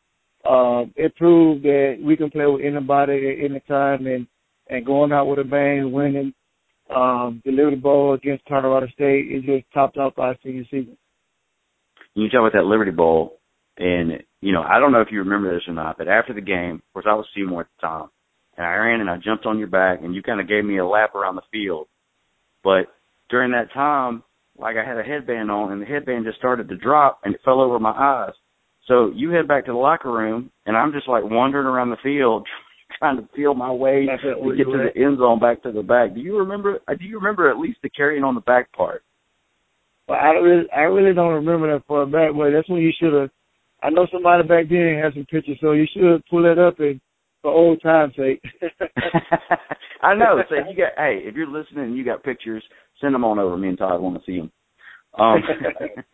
uh, 0.48 0.84
it 0.94 1.16
proved 1.16 1.64
that 1.64 1.98
we 2.02 2.16
can 2.16 2.30
play 2.30 2.46
with 2.46 2.64
anybody 2.64 3.12
at 3.28 3.50
any 3.50 3.60
time, 3.60 4.06
and 4.06 4.26
and 4.68 4.86
going 4.86 5.12
out 5.12 5.26
with 5.26 5.38
a 5.38 5.44
bang, 5.44 5.92
winning, 5.92 6.32
um, 6.94 7.42
the 7.44 7.80
ball 7.80 8.14
against 8.14 8.44
Colorado 8.46 8.88
State, 8.88 9.26
it 9.30 9.44
just 9.44 9.72
topped 9.72 9.96
off 9.96 10.18
our 10.18 10.36
senior 10.42 10.64
season 10.64 10.96
you 12.16 12.30
talk 12.30 12.40
about 12.40 12.52
that 12.54 12.64
Liberty 12.64 12.90
Bowl, 12.90 13.38
and 13.76 14.22
you 14.40 14.52
know, 14.52 14.62
I 14.62 14.80
don't 14.80 14.90
know 14.90 15.02
if 15.02 15.08
you 15.12 15.18
remember 15.18 15.54
this 15.54 15.68
or 15.68 15.74
not, 15.74 15.98
but 15.98 16.08
after 16.08 16.32
the 16.32 16.40
game, 16.40 16.76
of 16.76 16.92
course, 16.92 17.06
I 17.08 17.14
was 17.14 17.26
Seymour 17.36 17.60
at 17.60 17.66
the 17.76 17.86
time, 17.86 18.08
and 18.56 18.66
I 18.66 18.74
ran 18.74 19.00
and 19.00 19.10
I 19.10 19.16
jumped 19.16 19.46
on 19.46 19.58
your 19.58 19.68
back, 19.68 20.00
and 20.02 20.14
you 20.14 20.22
kind 20.22 20.40
of 20.40 20.48
gave 20.48 20.64
me 20.64 20.78
a 20.78 20.86
lap 20.86 21.14
around 21.14 21.36
the 21.36 21.42
field. 21.52 21.88
But 22.64 22.86
during 23.30 23.52
that 23.52 23.72
time, 23.72 24.22
like 24.58 24.76
I 24.76 24.84
had 24.86 24.98
a 24.98 25.02
headband 25.02 25.50
on, 25.50 25.72
and 25.72 25.82
the 25.82 25.86
headband 25.86 26.24
just 26.24 26.38
started 26.38 26.68
to 26.68 26.76
drop, 26.76 27.20
and 27.24 27.34
it 27.34 27.40
fell 27.44 27.60
over 27.60 27.78
my 27.78 27.90
eyes. 27.90 28.34
So 28.88 29.12
you 29.14 29.30
head 29.30 29.48
back 29.48 29.66
to 29.66 29.72
the 29.72 29.78
locker 29.78 30.10
room, 30.10 30.50
and 30.64 30.76
I'm 30.76 30.92
just 30.92 31.08
like 31.08 31.24
wandering 31.24 31.66
around 31.66 31.90
the 31.90 31.96
field, 32.02 32.46
trying 32.98 33.16
to 33.16 33.28
feel 33.34 33.54
my 33.54 33.70
way 33.70 34.06
to 34.06 34.54
get 34.56 34.64
to 34.64 34.90
the 34.94 35.00
end 35.00 35.18
zone, 35.18 35.40
back 35.40 35.62
to 35.64 35.72
the 35.72 35.82
back. 35.82 36.14
Do 36.14 36.20
you 36.20 36.38
remember? 36.38 36.78
Uh, 36.88 36.94
do 36.94 37.04
you 37.04 37.18
remember 37.18 37.50
at 37.50 37.58
least 37.58 37.78
the 37.82 37.90
carrying 37.90 38.24
on 38.24 38.34
the 38.34 38.40
back 38.40 38.72
part? 38.72 39.02
But 40.06 40.14
I 40.14 40.30
really, 40.34 40.70
I 40.74 40.82
really 40.82 41.14
don't 41.14 41.34
remember 41.34 41.72
that 41.72 41.86
far 41.86 42.06
back. 42.06 42.30
But 42.36 42.50
that's 42.50 42.68
when 42.68 42.80
you 42.80 42.92
should 42.98 43.12
have. 43.12 43.30
I 43.82 43.90
know 43.90 44.06
somebody 44.10 44.46
back 44.46 44.68
then 44.70 45.00
had 45.02 45.12
some 45.14 45.26
pictures, 45.26 45.58
so 45.60 45.72
you 45.72 45.86
should 45.92 46.24
pull 46.30 46.42
that 46.44 46.58
up 46.58 46.80
and 46.80 47.00
for 47.46 47.52
old 47.52 47.80
time's 47.80 48.14
sake. 48.16 48.42
I 50.02 50.14
know. 50.14 50.42
So 50.48 50.56
you 50.68 50.76
got, 50.76 50.92
hey, 50.96 51.20
if 51.22 51.36
you're 51.36 51.46
listening 51.46 51.84
and 51.84 51.96
you 51.96 52.04
got 52.04 52.24
pictures, 52.24 52.64
send 53.00 53.14
them 53.14 53.24
on 53.24 53.38
over. 53.38 53.56
Me 53.56 53.68
and 53.68 53.78
Todd 53.78 54.00
want 54.00 54.16
to 54.16 54.22
see 54.26 54.38
them. 54.38 54.50
Um, 55.16 55.42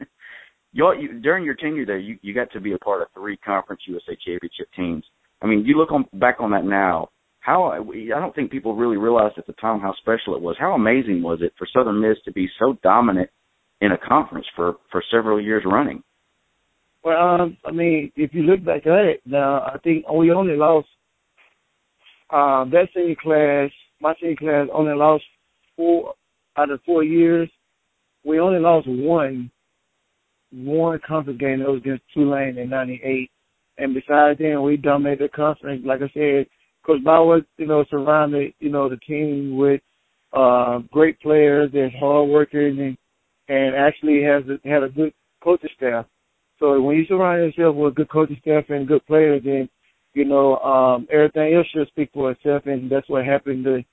you, 0.73 0.93
you 1.01 1.21
during 1.21 1.45
your 1.45 1.55
tenure 1.55 1.87
there, 1.87 1.99
you 1.99 2.19
you 2.21 2.35
got 2.35 2.53
to 2.53 2.61
be 2.61 2.73
a 2.75 2.79
part 2.79 3.01
of 3.01 3.09
three 3.15 3.39
Conference 3.39 3.81
USA 3.87 4.17
championship 4.27 4.69
teams. 4.77 5.05
I 5.41 5.47
mean, 5.47 5.65
you 5.65 5.77
look 5.77 5.91
on 5.91 6.05
back 6.13 6.37
on 6.39 6.51
that 6.51 6.65
now. 6.65 7.09
How 7.41 7.65
I 7.65 7.79
don't 8.21 8.35
think 8.35 8.53
people 8.53 8.77
really 8.77 8.99
realized 8.99 9.35
at 9.39 9.47
the 9.47 9.55
time 9.55 9.81
how 9.81 9.95
special 10.01 10.37
it 10.37 10.43
was. 10.43 10.57
How 10.61 10.75
amazing 10.75 11.23
was 11.23 11.41
it 11.41 11.55
for 11.59 11.67
Southern 11.75 12.01
Miss 12.01 12.19
to 12.27 12.33
be 12.33 12.49
so 12.61 12.77
dominant 12.83 13.31
in 13.81 13.91
a 13.91 13.99
conference 13.99 14.47
for 14.55 14.75
for 14.91 15.03
several 15.11 15.41
years 15.41 15.65
running. 15.67 16.03
Well, 17.03 17.19
um, 17.19 17.57
I 17.65 17.73
mean, 17.73 18.13
if 18.15 18.33
you 18.33 18.43
look 18.43 18.65
back 18.65 18.87
at 18.87 19.05
it 19.07 19.23
now, 19.25 19.63
I 19.63 19.79
think 19.83 20.09
we 20.09 20.31
only 20.31 20.57
lost 20.57 20.87
um, 22.33 22.71
that 22.71 22.89
senior 22.95 23.17
class. 23.21 23.71
My 24.01 24.15
senior 24.21 24.37
class 24.37 24.69
only 24.73 24.95
lost 24.95 25.25
four 25.77 26.15
out 26.57 26.71
of 26.71 26.81
four 26.85 27.05
years. 27.05 27.49
We 28.25 28.41
only 28.41 28.59
lost 28.59 28.89
one 28.89 29.51
one 30.53 31.01
conference 31.07 31.41
game 31.41 31.61
that 31.61 31.69
was 31.69 31.81
against 31.81 32.03
Tulane 32.15 32.59
in 32.59 32.71
'98, 32.71 33.31
and 33.79 33.95
besides 33.95 34.39
then, 34.39 34.63
we 34.63 34.77
dominated 34.77 35.25
the 35.25 35.37
conference. 35.37 35.83
Like 35.85 36.01
I 36.03 36.11
said, 36.13 36.47
Coach 36.85 37.03
Bower, 37.05 37.41
you 37.59 37.67
know, 37.67 37.85
surrounded 37.91 38.55
you 38.59 38.71
know 38.71 38.89
the 38.89 38.97
team 38.97 39.57
with 39.57 39.81
uh, 40.33 40.79
great 40.91 41.21
players 41.21 41.71
that's 41.73 41.95
hard 41.99 42.29
workers 42.29 42.77
and 42.79 42.97
and 43.49 43.75
actually 43.75 44.23
has 44.23 44.43
a, 44.49 44.69
had 44.69 44.83
a 44.83 44.89
good 44.89 45.13
coaching 45.43 45.71
staff. 45.77 46.07
So 46.59 46.81
when 46.81 46.97
you 46.97 47.05
surround 47.07 47.43
yourself 47.43 47.77
with 47.77 47.97
good 47.97 48.09
coaching 48.09 48.39
staff 48.41 48.65
and 48.69 48.87
good 48.87 49.05
players, 49.07 49.43
then 49.45 49.69
you 50.15 50.25
know 50.25 50.57
um, 50.59 51.07
everything 51.11 51.55
else 51.55 51.67
should 51.75 51.89
speak 51.89 52.11
for 52.13 52.31
itself, 52.33 52.63
and 52.67 52.91
that's 52.91 53.09
what 53.09 53.25
happened 53.25 53.65
the 53.65 53.85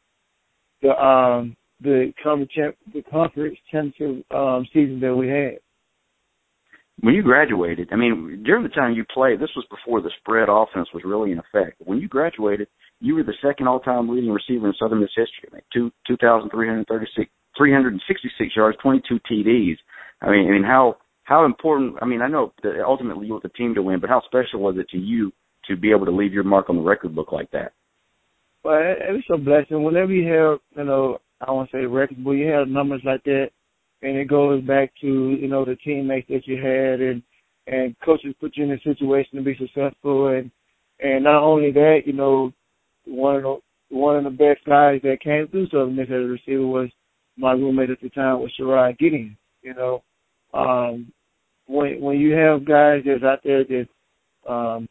the 0.81 0.89
um, 0.89 1.55
the 1.81 2.13
conference 2.21 2.75
the 2.93 3.01
conference 3.03 3.57
championship 3.71 4.31
um, 4.31 4.65
season 4.73 4.99
that 5.01 5.15
we 5.15 5.27
had. 5.27 5.59
When 7.01 7.15
you 7.15 7.23
graduated, 7.23 7.89
I 7.93 7.95
mean, 7.95 8.43
during 8.45 8.63
the 8.63 8.69
time 8.69 8.91
you 8.91 9.05
played, 9.13 9.39
this 9.39 9.55
was 9.55 9.65
before 9.69 10.01
the 10.01 10.11
spread 10.19 10.49
offense 10.49 10.89
was 10.93 11.03
really 11.05 11.31
in 11.31 11.39
effect. 11.39 11.77
When 11.79 11.99
you 11.99 12.09
graduated, 12.09 12.67
you 12.99 13.15
were 13.15 13.23
the 13.23 13.39
second 13.41 13.69
all-time 13.69 14.09
leading 14.09 14.31
receiver 14.31 14.67
in 14.67 14.73
Southern 14.77 14.99
Miss 14.99 15.09
history. 15.15 15.47
I 15.49 15.55
mean, 15.55 15.63
two 15.73 15.91
two 16.05 16.17
thousand 16.17 16.49
three 16.49 16.67
hundred 16.67 16.87
thirty-six 16.87 17.31
366 17.57 18.55
yards, 18.55 18.77
22 18.81 19.19
TDs. 19.29 19.77
I 20.21 20.31
mean, 20.31 20.47
I 20.47 20.51
mean, 20.51 20.63
how 20.63 20.97
how 21.23 21.45
important? 21.45 21.95
I 22.01 22.05
mean, 22.05 22.21
I 22.21 22.27
know 22.27 22.53
that 22.63 22.83
ultimately 22.85 23.27
you 23.27 23.33
want 23.33 23.43
the 23.43 23.49
team 23.49 23.75
to 23.75 23.83
win, 23.83 23.99
but 23.99 24.09
how 24.09 24.21
special 24.25 24.61
was 24.61 24.75
it 24.77 24.89
to 24.89 24.97
you 24.97 25.31
to 25.67 25.75
be 25.75 25.91
able 25.91 26.05
to 26.05 26.11
leave 26.11 26.33
your 26.33 26.43
mark 26.43 26.69
on 26.69 26.77
the 26.77 26.81
record 26.81 27.15
book 27.15 27.31
like 27.31 27.49
that? 27.51 27.73
Well, 28.63 28.79
it 28.79 29.11
was 29.11 29.23
a 29.31 29.37
blessing. 29.37 29.83
Whenever 29.83 30.11
you 30.11 30.31
have, 30.31 30.59
you 30.75 30.83
know, 30.83 31.19
I 31.41 31.51
won't 31.51 31.71
say 31.71 31.79
record, 31.79 32.23
but 32.23 32.31
you 32.31 32.47
have 32.47 32.67
numbers 32.67 33.01
like 33.05 33.23
that, 33.23 33.51
and 34.01 34.17
it 34.17 34.27
goes 34.27 34.61
back 34.63 34.91
to 35.01 35.37
you 35.39 35.47
know 35.47 35.63
the 35.63 35.77
teammates 35.77 36.27
that 36.29 36.45
you 36.45 36.57
had, 36.57 36.99
and 36.99 37.23
and 37.67 37.95
coaches 38.03 38.35
put 38.39 38.57
you 38.57 38.65
in 38.65 38.71
a 38.71 38.79
situation 38.81 39.37
to 39.37 39.43
be 39.43 39.57
successful, 39.57 40.27
and 40.27 40.51
and 40.99 41.23
not 41.23 41.43
only 41.43 41.71
that, 41.71 42.01
you 42.05 42.13
know, 42.13 42.51
one 43.05 43.37
of 43.37 43.43
the 43.43 43.57
one 43.89 44.17
of 44.17 44.23
the 44.23 44.29
best 44.29 44.63
guys 44.65 44.99
that 45.03 45.21
came 45.23 45.47
through 45.47 45.67
Southern 45.69 45.95
Miss 45.95 46.07
as 46.07 46.11
a 46.11 46.15
receiver 46.15 46.65
was 46.65 46.89
my 47.37 47.53
roommate 47.53 47.89
at 47.89 48.01
the 48.01 48.09
time 48.09 48.39
was 48.39 48.51
Sherrod 48.59 48.97
Gideon. 48.99 49.37
You 49.61 49.73
know, 49.73 50.03
um, 50.53 51.11
when 51.67 52.01
when 52.01 52.19
you 52.19 52.33
have 52.33 52.65
guys 52.65 53.01
that's 53.05 53.23
out 53.23 53.39
there 53.43 53.63
that 53.63 53.87
um, 54.51 54.89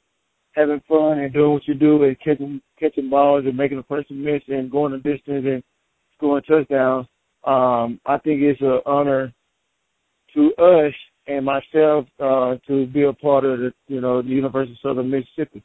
having 0.58 0.82
fun 0.88 1.18
and 1.18 1.32
doing 1.32 1.52
what 1.52 1.68
you 1.68 1.74
do 1.74 2.02
and 2.02 2.16
catching 2.20 2.60
catching 2.78 3.08
balls 3.08 3.44
and 3.46 3.56
making 3.56 3.78
a 3.78 3.82
person 3.82 4.22
miss 4.22 4.42
and 4.48 4.70
going 4.70 4.92
the 4.92 4.98
distance 4.98 5.44
and 5.46 5.62
scoring 6.16 6.42
touchdowns, 6.48 7.06
um, 7.44 8.00
I 8.06 8.18
think 8.18 8.42
it's 8.42 8.60
an 8.60 8.80
honor 8.84 9.32
to 10.34 10.54
us 10.56 10.92
and 11.26 11.44
myself 11.44 12.06
uh, 12.20 12.56
to 12.66 12.86
be 12.86 13.04
a 13.04 13.12
part 13.12 13.44
of 13.44 13.58
the 13.58 13.72
you 13.86 14.00
know 14.00 14.22
the 14.22 14.28
University 14.28 14.72
of 14.72 14.90
Southern 14.90 15.10
Mississippi. 15.10 15.62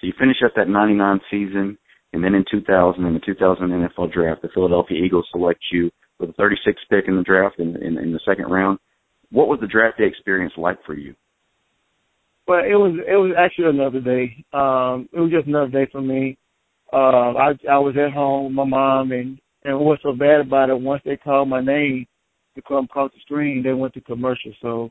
So 0.00 0.06
you 0.06 0.12
finish 0.18 0.38
up 0.44 0.52
that 0.56 0.68
'99 0.68 1.20
season. 1.30 1.78
And 2.12 2.22
then 2.22 2.36
in 2.36 2.44
2000, 2.48 3.04
in 3.04 3.12
the 3.12 3.18
2000 3.18 3.70
NFL 3.70 4.12
draft, 4.12 4.42
the 4.42 4.48
Philadelphia 4.54 5.02
Eagles 5.04 5.26
select 5.32 5.58
you 5.72 5.90
with 6.20 6.28
the 6.28 6.40
36th 6.40 6.88
pick 6.88 7.08
in 7.08 7.16
the 7.16 7.24
draft 7.24 7.58
in, 7.58 7.74
in, 7.82 7.98
in 7.98 8.12
the 8.12 8.20
second 8.24 8.44
round. 8.44 8.78
What 9.32 9.48
was 9.48 9.58
the 9.60 9.66
draft 9.66 9.98
day 9.98 10.04
experience 10.06 10.52
like 10.56 10.78
for 10.86 10.94
you? 10.94 11.16
Well, 12.46 12.60
it 12.60 12.74
was 12.74 12.98
it 13.06 13.16
was 13.16 13.32
actually 13.38 13.70
another 13.70 14.00
day. 14.00 14.44
Um, 14.52 15.08
it 15.12 15.20
was 15.20 15.30
just 15.30 15.46
another 15.46 15.70
day 15.70 15.86
for 15.90 16.02
me. 16.02 16.36
Uh, 16.92 17.32
I 17.32 17.52
I 17.70 17.78
was 17.78 17.94
at 17.96 18.12
home 18.12 18.46
with 18.46 18.52
my 18.54 18.64
mom, 18.64 19.12
and 19.12 19.38
and 19.64 19.78
what's 19.80 20.02
so 20.02 20.12
bad 20.12 20.40
about 20.40 20.68
it? 20.70 20.78
Once 20.78 21.02
they 21.04 21.16
called 21.16 21.48
my 21.48 21.62
name 21.62 22.06
to 22.54 22.62
come 22.62 22.84
across 22.84 23.10
the 23.12 23.20
screen, 23.20 23.62
they 23.62 23.72
went 23.72 23.94
to 23.94 24.00
commercial. 24.02 24.52
So 24.60 24.90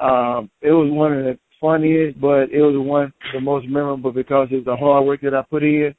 um, 0.00 0.50
it 0.60 0.70
was 0.70 0.90
one 0.92 1.12
of 1.12 1.24
the 1.24 1.38
funniest, 1.60 2.20
but 2.20 2.50
it 2.50 2.62
was 2.62 2.76
one 2.76 3.12
the 3.32 3.40
most 3.40 3.66
memorable 3.66 4.12
because 4.12 4.48
of 4.52 4.64
the 4.64 4.76
hard 4.76 5.06
work 5.06 5.20
that 5.22 5.34
I 5.34 5.42
put 5.50 5.62
in 5.64 5.94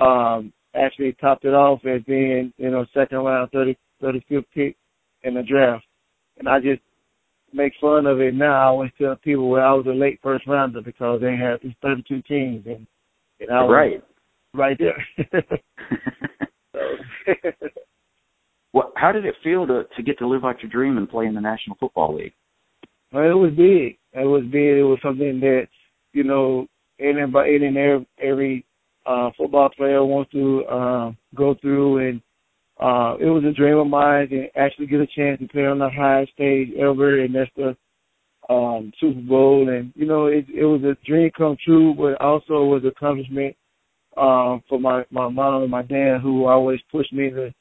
um, 0.00 0.52
actually 0.74 1.12
topped 1.20 1.44
it 1.44 1.54
off 1.54 1.84
as 1.84 2.02
being, 2.02 2.52
you 2.56 2.70
know, 2.70 2.84
second 2.94 3.18
round, 3.18 3.50
30, 3.52 3.76
35th 4.02 4.44
pick 4.54 4.76
in 5.22 5.34
the 5.34 5.42
draft. 5.42 5.84
And 6.38 6.48
I 6.48 6.58
just 6.60 6.80
make 7.52 7.72
fun 7.80 8.06
of 8.06 8.20
it 8.20 8.34
now. 8.34 8.62
I 8.62 8.64
always 8.66 8.90
tell 8.98 9.16
people 9.16 9.48
where 9.48 9.64
I 9.64 9.72
was 9.72 9.86
a 9.86 9.90
late 9.90 10.20
first 10.22 10.46
rounder 10.46 10.80
because 10.80 11.20
they 11.20 11.36
had 11.36 11.58
these 11.62 11.74
32 11.82 12.22
teams 12.22 12.66
and, 12.66 12.86
and 13.40 13.50
I 13.50 13.62
was 13.62 13.70
right, 13.72 14.02
right 14.54 14.78
there. 14.78 15.06
well, 18.72 18.92
how 18.96 19.12
did 19.12 19.24
it 19.24 19.34
feel 19.42 19.66
to 19.66 19.84
to 19.96 20.02
get 20.02 20.18
to 20.18 20.28
live 20.28 20.44
out 20.44 20.62
your 20.62 20.70
dream 20.70 20.98
and 20.98 21.08
play 21.08 21.26
in 21.26 21.34
the 21.34 21.40
National 21.40 21.76
Football 21.78 22.16
League? 22.16 22.34
Well, 23.12 23.24
it 23.24 23.34
was 23.34 23.50
big. 23.50 23.98
It 24.12 24.26
was 24.26 24.44
big. 24.44 24.78
It 24.78 24.84
was 24.84 24.98
something 25.02 25.40
that, 25.40 25.68
you 26.12 26.24
know, 26.24 26.66
any 26.98 27.20
any 27.20 27.66
every, 27.66 28.06
every 28.18 28.66
uh, 29.04 29.30
football 29.36 29.68
player 29.76 30.04
wants 30.04 30.30
to 30.32 30.64
uh, 30.64 31.12
go 31.34 31.54
through. 31.60 32.08
And 32.08 32.22
uh, 32.80 33.16
it 33.20 33.26
was 33.26 33.44
a 33.44 33.52
dream 33.52 33.78
of 33.78 33.86
mine 33.86 34.28
to 34.30 34.46
actually 34.56 34.86
get 34.86 35.00
a 35.00 35.06
chance 35.06 35.38
to 35.40 35.48
play 35.48 35.66
on 35.66 35.78
the 35.78 35.90
highest 35.90 36.32
stage 36.32 36.68
ever, 36.78 37.20
and 37.20 37.34
that's 37.34 37.50
the 37.56 37.76
um, 38.52 38.92
Super 39.00 39.20
Bowl, 39.20 39.68
and 39.68 39.92
you 39.94 40.06
know, 40.06 40.26
it, 40.26 40.46
it 40.52 40.64
was 40.64 40.82
a 40.82 40.96
dream 41.06 41.30
come 41.36 41.56
true, 41.64 41.94
but 41.94 42.20
also 42.20 42.64
was 42.64 42.82
an 42.82 42.88
accomplishment 42.88 43.56
um, 44.16 44.62
for 44.68 44.80
my 44.80 45.04
my 45.10 45.28
mom 45.28 45.62
and 45.62 45.70
my 45.70 45.82
dad, 45.82 46.20
who 46.22 46.46
always 46.46 46.80
pushed 46.90 47.12
me 47.12 47.30
to 47.30 47.52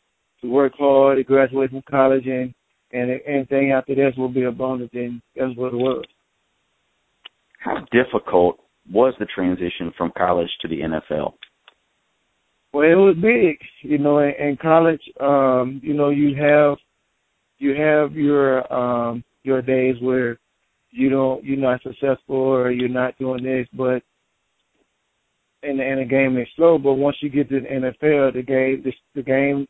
to 0.41 0.49
work 0.49 0.73
hard, 0.77 1.17
to 1.17 1.23
graduate 1.23 1.69
from 1.69 1.83
college, 1.89 2.25
and 2.25 2.53
and 2.91 3.21
anything 3.25 3.71
after 3.71 3.95
this 3.95 4.15
will 4.17 4.29
be 4.29 4.43
a 4.43 4.51
bonus, 4.51 4.89
and 4.93 5.21
that's 5.35 5.55
what 5.55 5.73
it 5.73 5.77
was. 5.77 6.05
How 7.59 7.85
difficult 7.91 8.59
was 8.91 9.13
the 9.19 9.27
transition 9.27 9.93
from 9.97 10.11
college 10.17 10.49
to 10.61 10.67
the 10.67 10.79
NFL? 10.79 11.33
Well, 12.73 12.89
it 12.89 12.95
was 12.95 13.15
big. 13.21 13.57
You 13.81 13.97
know, 13.97 14.19
in, 14.19 14.33
in 14.39 14.57
college, 14.61 15.01
um, 15.19 15.81
you 15.83 15.93
know, 15.93 16.09
you 16.09 16.35
have 16.41 16.77
you 17.57 17.75
have 17.75 18.13
your 18.13 18.71
um 18.73 19.23
your 19.43 19.61
days 19.61 19.95
where 20.01 20.39
you 20.91 21.09
don't 21.09 21.43
you're 21.43 21.57
not 21.57 21.81
successful 21.83 22.35
or 22.35 22.71
you're 22.71 22.89
not 22.89 23.17
doing 23.17 23.43
this, 23.43 23.67
but 23.73 24.01
in 25.63 25.77
the, 25.77 25.83
in 25.83 25.99
the 25.99 26.05
game 26.05 26.37
is 26.37 26.47
slow. 26.55 26.77
But 26.77 26.93
once 26.93 27.17
you 27.21 27.29
get 27.29 27.49
to 27.49 27.59
the 27.59 27.67
NFL, 27.67 28.33
the 28.33 28.43
game 28.43 28.81
the, 28.83 28.93
the 29.15 29.23
game 29.23 29.67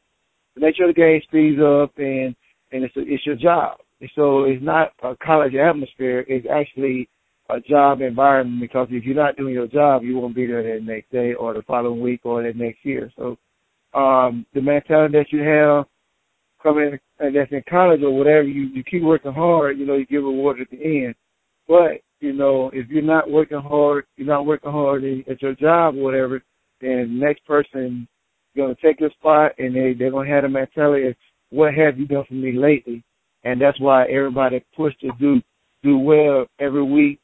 the 0.55 0.61
nature 0.61 0.83
of 0.83 0.95
the 0.95 1.01
game 1.01 1.21
speeds 1.23 1.61
up 1.61 1.91
and 1.97 2.35
and 2.71 2.83
it's 2.83 2.95
a, 2.95 3.01
it's 3.01 3.25
your 3.25 3.35
job. 3.35 3.77
So 4.15 4.45
it's 4.45 4.63
not 4.63 4.93
a 5.03 5.15
college 5.23 5.53
atmosphere. 5.55 6.25
It's 6.27 6.47
actually 6.51 7.07
a 7.49 7.59
job 7.59 8.01
environment 8.01 8.61
because 8.61 8.87
if 8.91 9.03
you're 9.03 9.15
not 9.15 9.35
doing 9.35 9.53
your 9.53 9.67
job, 9.67 10.03
you 10.03 10.17
won't 10.17 10.35
be 10.35 10.45
there 10.45 10.63
the 10.63 10.83
next 10.83 11.11
day 11.11 11.33
or 11.33 11.53
the 11.53 11.61
following 11.63 11.99
week 11.99 12.21
or 12.23 12.43
the 12.43 12.53
next 12.53 12.79
year. 12.83 13.11
So 13.17 13.37
um, 13.93 14.45
the 14.53 14.61
mentality 14.61 15.17
that 15.17 15.31
you 15.31 15.41
have 15.41 15.85
coming 16.63 16.97
and 17.19 17.35
that's 17.35 17.51
in 17.51 17.63
college 17.69 18.01
or 18.03 18.15
whatever, 18.15 18.43
you, 18.43 18.63
you 18.73 18.83
keep 18.83 19.03
working 19.03 19.33
hard, 19.33 19.77
you 19.77 19.85
know, 19.85 19.95
you 19.95 20.05
get 20.05 20.17
rewarded 20.17 20.67
at 20.71 20.77
the 20.77 21.05
end. 21.05 21.15
But, 21.67 22.01
you 22.19 22.33
know, 22.33 22.69
if 22.73 22.87
you're 22.89 23.01
not 23.01 23.29
working 23.29 23.59
hard, 23.59 24.05
you're 24.15 24.27
not 24.27 24.45
working 24.45 24.71
hard 24.71 25.03
at 25.03 25.41
your 25.41 25.55
job 25.55 25.95
or 25.95 26.03
whatever, 26.03 26.41
then 26.79 27.19
the 27.19 27.25
next 27.25 27.45
person 27.45 28.07
gonna 28.55 28.75
take 28.81 28.99
your 28.99 29.11
spot 29.11 29.53
and 29.57 29.75
they, 29.75 29.93
they're 29.93 30.11
gonna 30.11 30.29
have 30.29 30.43
the 30.43 30.49
mentality 30.49 31.07
of 31.07 31.15
what 31.49 31.73
have 31.73 31.97
you 31.97 32.05
done 32.05 32.25
for 32.27 32.33
me 32.33 32.53
lately? 32.53 33.03
And 33.43 33.59
that's 33.59 33.79
why 33.79 34.05
everybody 34.05 34.63
pushed 34.75 34.99
to 35.01 35.11
do 35.19 35.41
do 35.83 35.97
well 35.97 36.45
every 36.59 36.83
week 36.83 37.19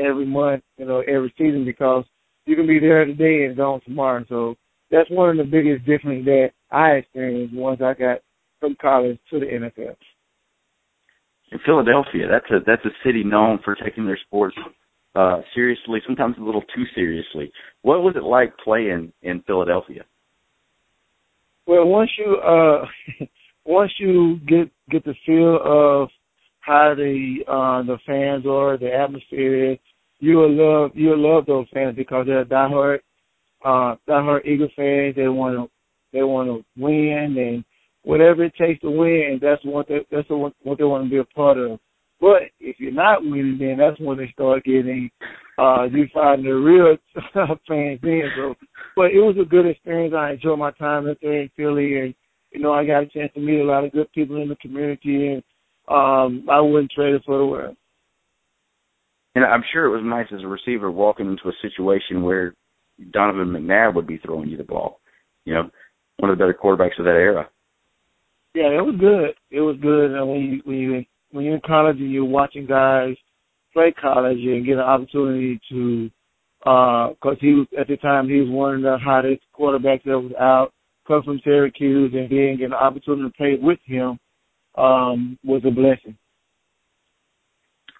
every 0.00 0.26
month, 0.26 0.62
you 0.76 0.86
know, 0.86 1.00
every 1.00 1.32
season 1.36 1.64
because 1.64 2.04
you 2.46 2.56
can 2.56 2.66
be 2.66 2.78
there 2.78 3.04
today 3.04 3.44
and 3.44 3.56
gone 3.56 3.80
tomorrow. 3.84 4.24
So 4.28 4.56
that's 4.90 5.10
one 5.10 5.30
of 5.30 5.36
the 5.36 5.50
biggest 5.50 5.86
differences 5.86 6.24
that 6.24 6.50
I 6.70 6.90
experienced 6.92 7.54
once 7.54 7.80
I 7.82 7.94
got 7.94 8.18
from 8.58 8.76
college 8.80 9.18
to 9.30 9.40
the 9.40 9.46
NFL. 9.46 9.96
In 11.52 11.58
Philadelphia, 11.64 12.28
that's 12.30 12.50
a 12.50 12.58
that's 12.64 12.84
a 12.84 12.94
city 13.04 13.24
known 13.24 13.58
for 13.64 13.74
taking 13.74 14.06
their 14.06 14.18
sports 14.26 14.56
uh 15.16 15.40
seriously, 15.54 16.00
sometimes 16.06 16.36
a 16.38 16.42
little 16.42 16.62
too 16.74 16.84
seriously. 16.94 17.50
What 17.82 18.02
was 18.02 18.14
it 18.16 18.22
like 18.22 18.56
playing 18.58 19.12
in 19.22 19.42
Philadelphia? 19.42 20.04
Well, 21.66 21.86
once 21.86 22.10
you 22.18 22.36
uh 22.36 22.84
once 23.64 23.90
you 23.98 24.38
get 24.46 24.70
get 24.90 25.04
the 25.04 25.14
feel 25.26 25.58
of 25.64 26.08
how 26.60 26.94
the 26.96 27.38
uh 27.48 27.82
the 27.82 27.98
fans 28.06 28.46
are, 28.46 28.78
the 28.78 28.94
atmosphere, 28.94 29.76
you 30.20 30.36
will 30.36 30.52
love 30.52 30.90
you 30.94 31.08
will 31.10 31.36
love 31.36 31.46
those 31.46 31.66
fans 31.72 31.96
because 31.96 32.26
they're 32.26 32.44
diehard 32.44 33.00
uh 33.64 33.96
diehard 34.08 34.44
Eagle 34.46 34.68
fans. 34.76 35.16
They 35.16 35.28
want 35.28 35.56
to 35.56 35.70
they 36.12 36.22
want 36.22 36.48
to 36.48 36.64
win 36.80 37.36
and 37.38 37.64
whatever 38.02 38.44
it 38.44 38.54
takes 38.56 38.80
to 38.82 38.90
win. 38.90 39.38
That's 39.42 39.64
what 39.64 39.88
they, 39.88 40.06
that's 40.10 40.28
what 40.28 40.52
what 40.62 40.78
they 40.78 40.84
want 40.84 41.04
to 41.04 41.10
be 41.10 41.18
a 41.18 41.24
part 41.24 41.58
of. 41.58 41.78
But 42.20 42.42
if 42.60 42.78
you're 42.78 42.92
not 42.92 43.22
winning, 43.22 43.56
then 43.58 43.78
that's 43.78 43.98
when 43.98 44.18
they 44.18 44.30
start 44.32 44.64
getting 44.64 45.10
uh 45.58 45.84
you 45.84 46.06
find 46.12 46.44
the 46.44 46.50
real 46.50 46.96
fans 47.34 48.00
in. 48.02 48.30
So, 48.36 48.54
but 48.96 49.12
it 49.12 49.20
was 49.20 49.36
a 49.40 49.48
good 49.48 49.66
experience. 49.66 50.14
I 50.16 50.32
enjoyed 50.32 50.58
my 50.58 50.72
time 50.72 51.08
up 51.08 51.18
there 51.22 51.40
in 51.40 51.50
Philly, 51.56 51.98
and 51.98 52.14
you 52.52 52.60
know 52.60 52.72
I 52.72 52.84
got 52.84 53.04
a 53.04 53.06
chance 53.06 53.32
to 53.34 53.40
meet 53.40 53.60
a 53.60 53.64
lot 53.64 53.84
of 53.84 53.92
good 53.92 54.12
people 54.12 54.40
in 54.42 54.48
the 54.48 54.56
community, 54.56 55.28
and 55.28 55.42
um 55.88 56.46
I 56.50 56.60
wouldn't 56.60 56.92
trade 56.92 57.14
it 57.14 57.22
for 57.24 57.38
the 57.38 57.46
world. 57.46 57.76
And 59.34 59.44
I'm 59.44 59.62
sure 59.72 59.84
it 59.84 59.90
was 59.90 60.02
nice 60.04 60.26
as 60.34 60.42
a 60.42 60.48
receiver 60.48 60.90
walking 60.90 61.26
into 61.26 61.48
a 61.48 61.62
situation 61.62 62.22
where 62.22 62.54
Donovan 63.12 63.48
McNabb 63.48 63.94
would 63.94 64.06
be 64.06 64.18
throwing 64.18 64.48
you 64.48 64.56
the 64.56 64.64
ball. 64.64 65.00
You 65.44 65.54
know, 65.54 65.70
one 66.18 66.30
of 66.30 66.36
the 66.36 66.42
better 66.42 66.58
quarterbacks 66.60 66.98
of 66.98 67.04
that 67.04 67.10
era. 67.10 67.48
Yeah, 68.54 68.66
it 68.66 68.84
was 68.84 68.96
good. 68.98 69.34
It 69.50 69.60
was 69.60 69.76
good. 69.80 70.10
And 70.10 70.28
when 70.28 70.40
you 70.40 70.60
when 70.64 70.76
you 70.76 71.04
when 71.30 71.44
you're 71.44 71.54
in 71.54 71.60
college 71.64 71.98
and 71.98 72.10
you're 72.10 72.24
watching 72.24 72.66
guys 72.66 73.14
play 73.72 73.94
college 74.00 74.38
and 74.38 74.66
get 74.66 74.74
an 74.74 74.80
opportunity 74.80 75.60
to, 75.70 76.10
because 76.58 77.16
uh, 77.22 77.40
he 77.40 77.54
was 77.54 77.66
at 77.78 77.86
the 77.86 77.96
time 77.98 78.28
he 78.28 78.40
was 78.40 78.50
one 78.50 78.74
of 78.74 78.82
the 78.82 78.98
hottest 79.02 79.42
quarterbacks 79.58 80.02
that 80.04 80.18
was 80.18 80.32
out, 80.38 80.72
come 81.06 81.22
from 81.22 81.40
Syracuse, 81.44 82.12
and 82.12 82.28
get 82.28 82.66
an 82.66 82.72
opportunity 82.72 83.28
to 83.28 83.36
play 83.36 83.56
with 83.60 83.78
him 83.84 84.18
um, 84.76 85.38
was 85.44 85.62
a 85.64 85.70
blessing. 85.70 86.16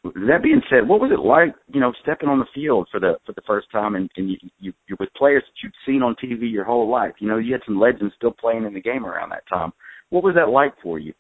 That 0.02 0.42
being 0.42 0.62
said, 0.70 0.88
what 0.88 1.00
was 1.00 1.10
it 1.12 1.20
like, 1.20 1.54
you 1.74 1.80
know, 1.80 1.92
stepping 2.02 2.28
on 2.28 2.38
the 2.38 2.46
field 2.54 2.88
for 2.90 2.98
the 2.98 3.18
for 3.26 3.32
the 3.32 3.42
first 3.46 3.70
time, 3.70 3.96
and, 3.96 4.10
and 4.16 4.30
you, 4.30 4.36
you 4.58 4.72
you're 4.88 4.96
with 4.98 5.12
players 5.14 5.42
that 5.46 5.62
you'd 5.62 5.74
seen 5.86 6.02
on 6.02 6.16
TV 6.16 6.50
your 6.50 6.64
whole 6.64 6.88
life? 6.88 7.12
You 7.18 7.28
know, 7.28 7.36
you 7.36 7.52
had 7.52 7.60
some 7.66 7.78
legends 7.78 8.14
still 8.16 8.32
playing 8.32 8.64
in 8.64 8.72
the 8.72 8.80
game 8.80 9.04
around 9.04 9.28
that 9.30 9.46
time. 9.46 9.72
What 10.08 10.24
was 10.24 10.34
that 10.36 10.48
like 10.48 10.72
for 10.82 10.98
you? 10.98 11.12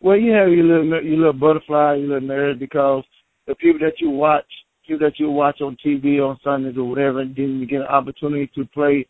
Well, 0.00 0.16
you 0.16 0.32
have 0.32 0.48
your 0.48 0.64
little 0.64 1.04
your 1.04 1.18
little 1.18 1.32
butterfly, 1.34 1.96
your 1.96 2.20
little 2.20 2.28
nerd, 2.28 2.58
because 2.58 3.04
the 3.46 3.54
people 3.56 3.80
that 3.80 4.00
you 4.00 4.08
watch, 4.08 4.46
people 4.86 5.06
that 5.06 5.18
you 5.20 5.30
watch 5.30 5.60
on 5.60 5.76
TV 5.84 6.26
on 6.26 6.38
Sundays 6.42 6.78
or 6.78 6.88
whatever, 6.88 7.20
and 7.20 7.36
then 7.36 7.60
you 7.60 7.66
get 7.66 7.82
an 7.82 7.86
opportunity 7.86 8.50
to 8.54 8.64
play 8.72 9.06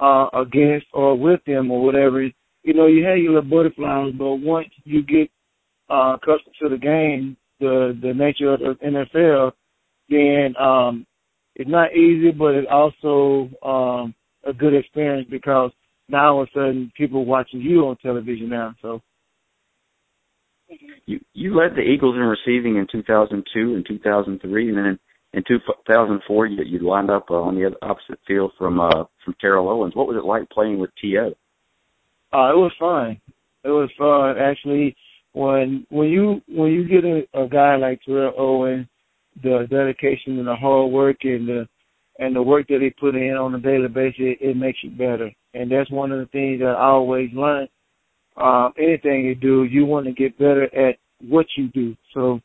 uh 0.00 0.26
against 0.34 0.86
or 0.92 1.16
with 1.16 1.40
them 1.46 1.70
or 1.70 1.84
whatever. 1.84 2.22
You 2.22 2.74
know, 2.74 2.88
you 2.88 3.04
have 3.04 3.18
your 3.18 3.34
little 3.34 3.48
butterflies, 3.48 4.14
but 4.18 4.34
once 4.36 4.68
you 4.82 5.04
get 5.04 5.30
uh 5.88 6.16
accustomed 6.16 6.56
to 6.60 6.68
the 6.70 6.76
game, 6.76 7.36
the 7.60 7.98
the 8.00 8.14
nature 8.14 8.52
of 8.54 8.60
the 8.60 8.76
NFL, 8.84 9.52
then 10.08 10.54
um, 10.60 11.06
it's 11.54 11.70
not 11.70 11.92
easy, 11.94 12.30
but 12.30 12.54
it's 12.54 12.68
also 12.70 13.50
um, 13.62 14.14
a 14.44 14.52
good 14.52 14.74
experience 14.74 15.26
because 15.30 15.70
now 16.08 16.36
all 16.36 16.42
of 16.42 16.48
a 16.48 16.58
sudden 16.58 16.92
people 16.96 17.20
are 17.20 17.24
watching 17.24 17.60
you 17.60 17.86
on 17.86 17.96
television 17.96 18.48
now. 18.48 18.74
So 18.82 19.02
you 21.06 21.20
you 21.32 21.56
led 21.56 21.74
the 21.74 21.82
Eagles 21.82 22.16
in 22.16 22.22
receiving 22.22 22.76
in 22.76 22.86
2002 22.90 23.74
and 23.74 23.86
2003, 23.86 24.68
and 24.68 24.78
then 24.78 24.84
in, 24.84 24.98
in 25.32 25.44
2004 25.46 26.46
you 26.46 26.62
you 26.64 26.86
lined 26.86 27.10
up 27.10 27.26
uh, 27.30 27.34
on 27.34 27.54
the 27.54 27.66
other 27.66 27.76
opposite 27.82 28.20
field 28.26 28.52
from 28.58 28.80
uh, 28.80 29.04
from 29.24 29.34
Terrell 29.40 29.68
Owens. 29.68 29.94
What 29.94 30.08
was 30.08 30.16
it 30.16 30.24
like 30.24 30.48
playing 30.50 30.78
with 30.78 30.90
T.O.? 31.00 31.28
Uh, 32.36 32.52
it 32.52 32.56
was 32.56 32.72
fun. 32.78 33.20
It 33.64 33.70
was 33.70 33.90
fun 33.98 34.36
actually 34.38 34.96
when 35.36 35.86
when 35.90 36.08
you 36.08 36.40
when 36.48 36.72
you 36.72 36.88
get 36.88 37.04
a, 37.04 37.44
a 37.44 37.46
guy 37.46 37.76
like 37.76 38.00
Terrell 38.06 38.32
Owens, 38.38 38.86
the 39.42 39.66
dedication 39.68 40.38
and 40.38 40.48
the 40.48 40.56
hard 40.56 40.90
work 40.90 41.18
and 41.24 41.46
the 41.46 41.68
and 42.18 42.34
the 42.34 42.40
work 42.40 42.66
that 42.68 42.80
he 42.80 42.88
put 42.88 43.14
in 43.14 43.34
on 43.36 43.54
a 43.54 43.60
daily 43.60 43.88
basis, 43.88 44.16
it, 44.18 44.38
it 44.40 44.56
makes 44.56 44.78
you 44.82 44.88
better. 44.88 45.30
And 45.52 45.70
that's 45.70 45.90
one 45.90 46.10
of 46.10 46.20
the 46.20 46.26
things 46.26 46.60
that 46.60 46.76
I 46.78 46.86
always 46.86 47.28
learn. 47.34 47.68
Um, 48.38 48.72
anything 48.78 49.26
you 49.26 49.34
do, 49.34 49.64
you 49.64 49.84
want 49.84 50.06
to 50.06 50.12
get 50.12 50.38
better 50.38 50.74
at 50.74 50.96
what 51.20 51.44
you 51.58 51.68
do. 51.68 51.94
So 52.14 52.40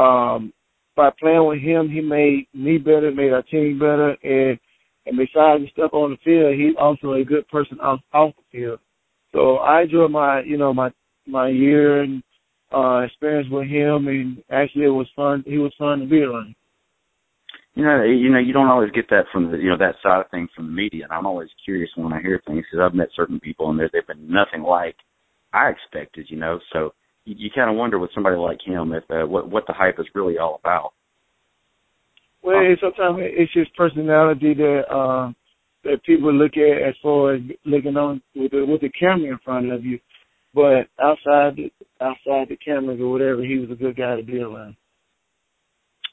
um, 0.00 0.54
by 0.96 1.10
playing 1.20 1.46
with 1.46 1.60
him, 1.60 1.90
he 1.90 2.00
made 2.00 2.46
me 2.54 2.78
better, 2.78 3.10
made 3.12 3.34
our 3.34 3.42
team 3.42 3.78
better, 3.78 4.16
and 4.22 4.58
and 5.04 5.18
besides 5.18 5.62
the 5.62 5.68
stuff 5.72 5.92
on 5.92 6.12
the 6.12 6.16
field, 6.24 6.54
he's 6.54 6.74
also 6.80 7.12
a 7.12 7.24
good 7.24 7.46
person 7.48 7.78
off 7.80 8.00
off 8.14 8.32
the 8.34 8.58
field. 8.58 8.78
So 9.30 9.56
I 9.56 9.82
enjoy 9.82 10.08
my 10.08 10.40
you 10.40 10.56
know 10.56 10.72
my 10.72 10.90
my 11.26 11.48
year 11.48 12.00
and 12.00 12.22
uh 12.72 13.00
experience 13.00 13.48
with 13.50 13.68
him 13.68 14.08
and 14.08 14.42
actually 14.50 14.84
it 14.84 14.88
was 14.88 15.08
fun 15.16 15.42
he 15.46 15.58
was 15.58 15.72
fun 15.78 16.00
to 16.00 16.06
be 16.06 16.20
around. 16.20 16.54
You 17.74 17.84
know, 17.84 18.02
you 18.02 18.30
know, 18.30 18.38
you 18.38 18.52
don't 18.52 18.66
always 18.66 18.90
get 18.90 19.08
that 19.10 19.26
from 19.32 19.52
the, 19.52 19.58
you 19.58 19.70
know, 19.70 19.78
that 19.78 19.94
side 20.02 20.20
of 20.20 20.30
things 20.30 20.50
from 20.56 20.66
the 20.66 20.72
media. 20.72 21.04
And 21.04 21.12
I'm 21.12 21.24
always 21.24 21.48
curious 21.64 21.88
when 21.94 22.12
I 22.12 22.20
hear 22.20 22.42
things 22.44 22.64
because 22.70 22.84
I've 22.84 22.96
met 22.96 23.08
certain 23.14 23.38
people 23.38 23.70
and 23.70 23.78
they've 23.78 24.06
been 24.06 24.28
nothing 24.28 24.62
like 24.62 24.96
I 25.52 25.70
expected, 25.70 26.26
you 26.28 26.36
know. 26.36 26.58
So 26.72 26.92
you, 27.24 27.36
you 27.38 27.50
kind 27.54 27.70
of 27.70 27.76
wonder 27.76 27.98
with 27.98 28.10
somebody 28.12 28.36
like 28.36 28.58
him 28.64 28.92
if 28.92 29.04
uh, 29.10 29.26
what 29.26 29.48
what 29.48 29.66
the 29.66 29.72
hype 29.72 29.98
is 29.98 30.06
really 30.14 30.36
all 30.38 30.58
about. 30.62 30.92
Well, 32.42 32.56
um, 32.56 32.76
sometimes 32.80 33.18
it's 33.20 33.52
his 33.54 33.68
personality 33.76 34.54
that 34.54 34.82
uh, 34.90 35.32
that 35.84 36.02
people 36.04 36.32
look 36.32 36.56
at 36.56 36.88
as 36.88 36.94
far 37.02 37.34
as 37.34 37.40
looking 37.64 37.96
on 37.96 38.20
with 38.34 38.50
the, 38.50 38.64
with 38.66 38.80
the 38.80 38.90
camera 38.90 39.30
in 39.30 39.38
front 39.44 39.70
of 39.70 39.84
you. 39.84 39.98
But 40.54 40.88
outside 41.00 41.56
the, 41.56 41.70
outside 42.00 42.48
the 42.48 42.56
cameras 42.64 43.00
or 43.00 43.10
whatever, 43.10 43.42
he 43.42 43.58
was 43.58 43.70
a 43.70 43.74
good 43.74 43.96
guy 43.96 44.16
to 44.16 44.22
be 44.22 44.40
around. 44.40 44.76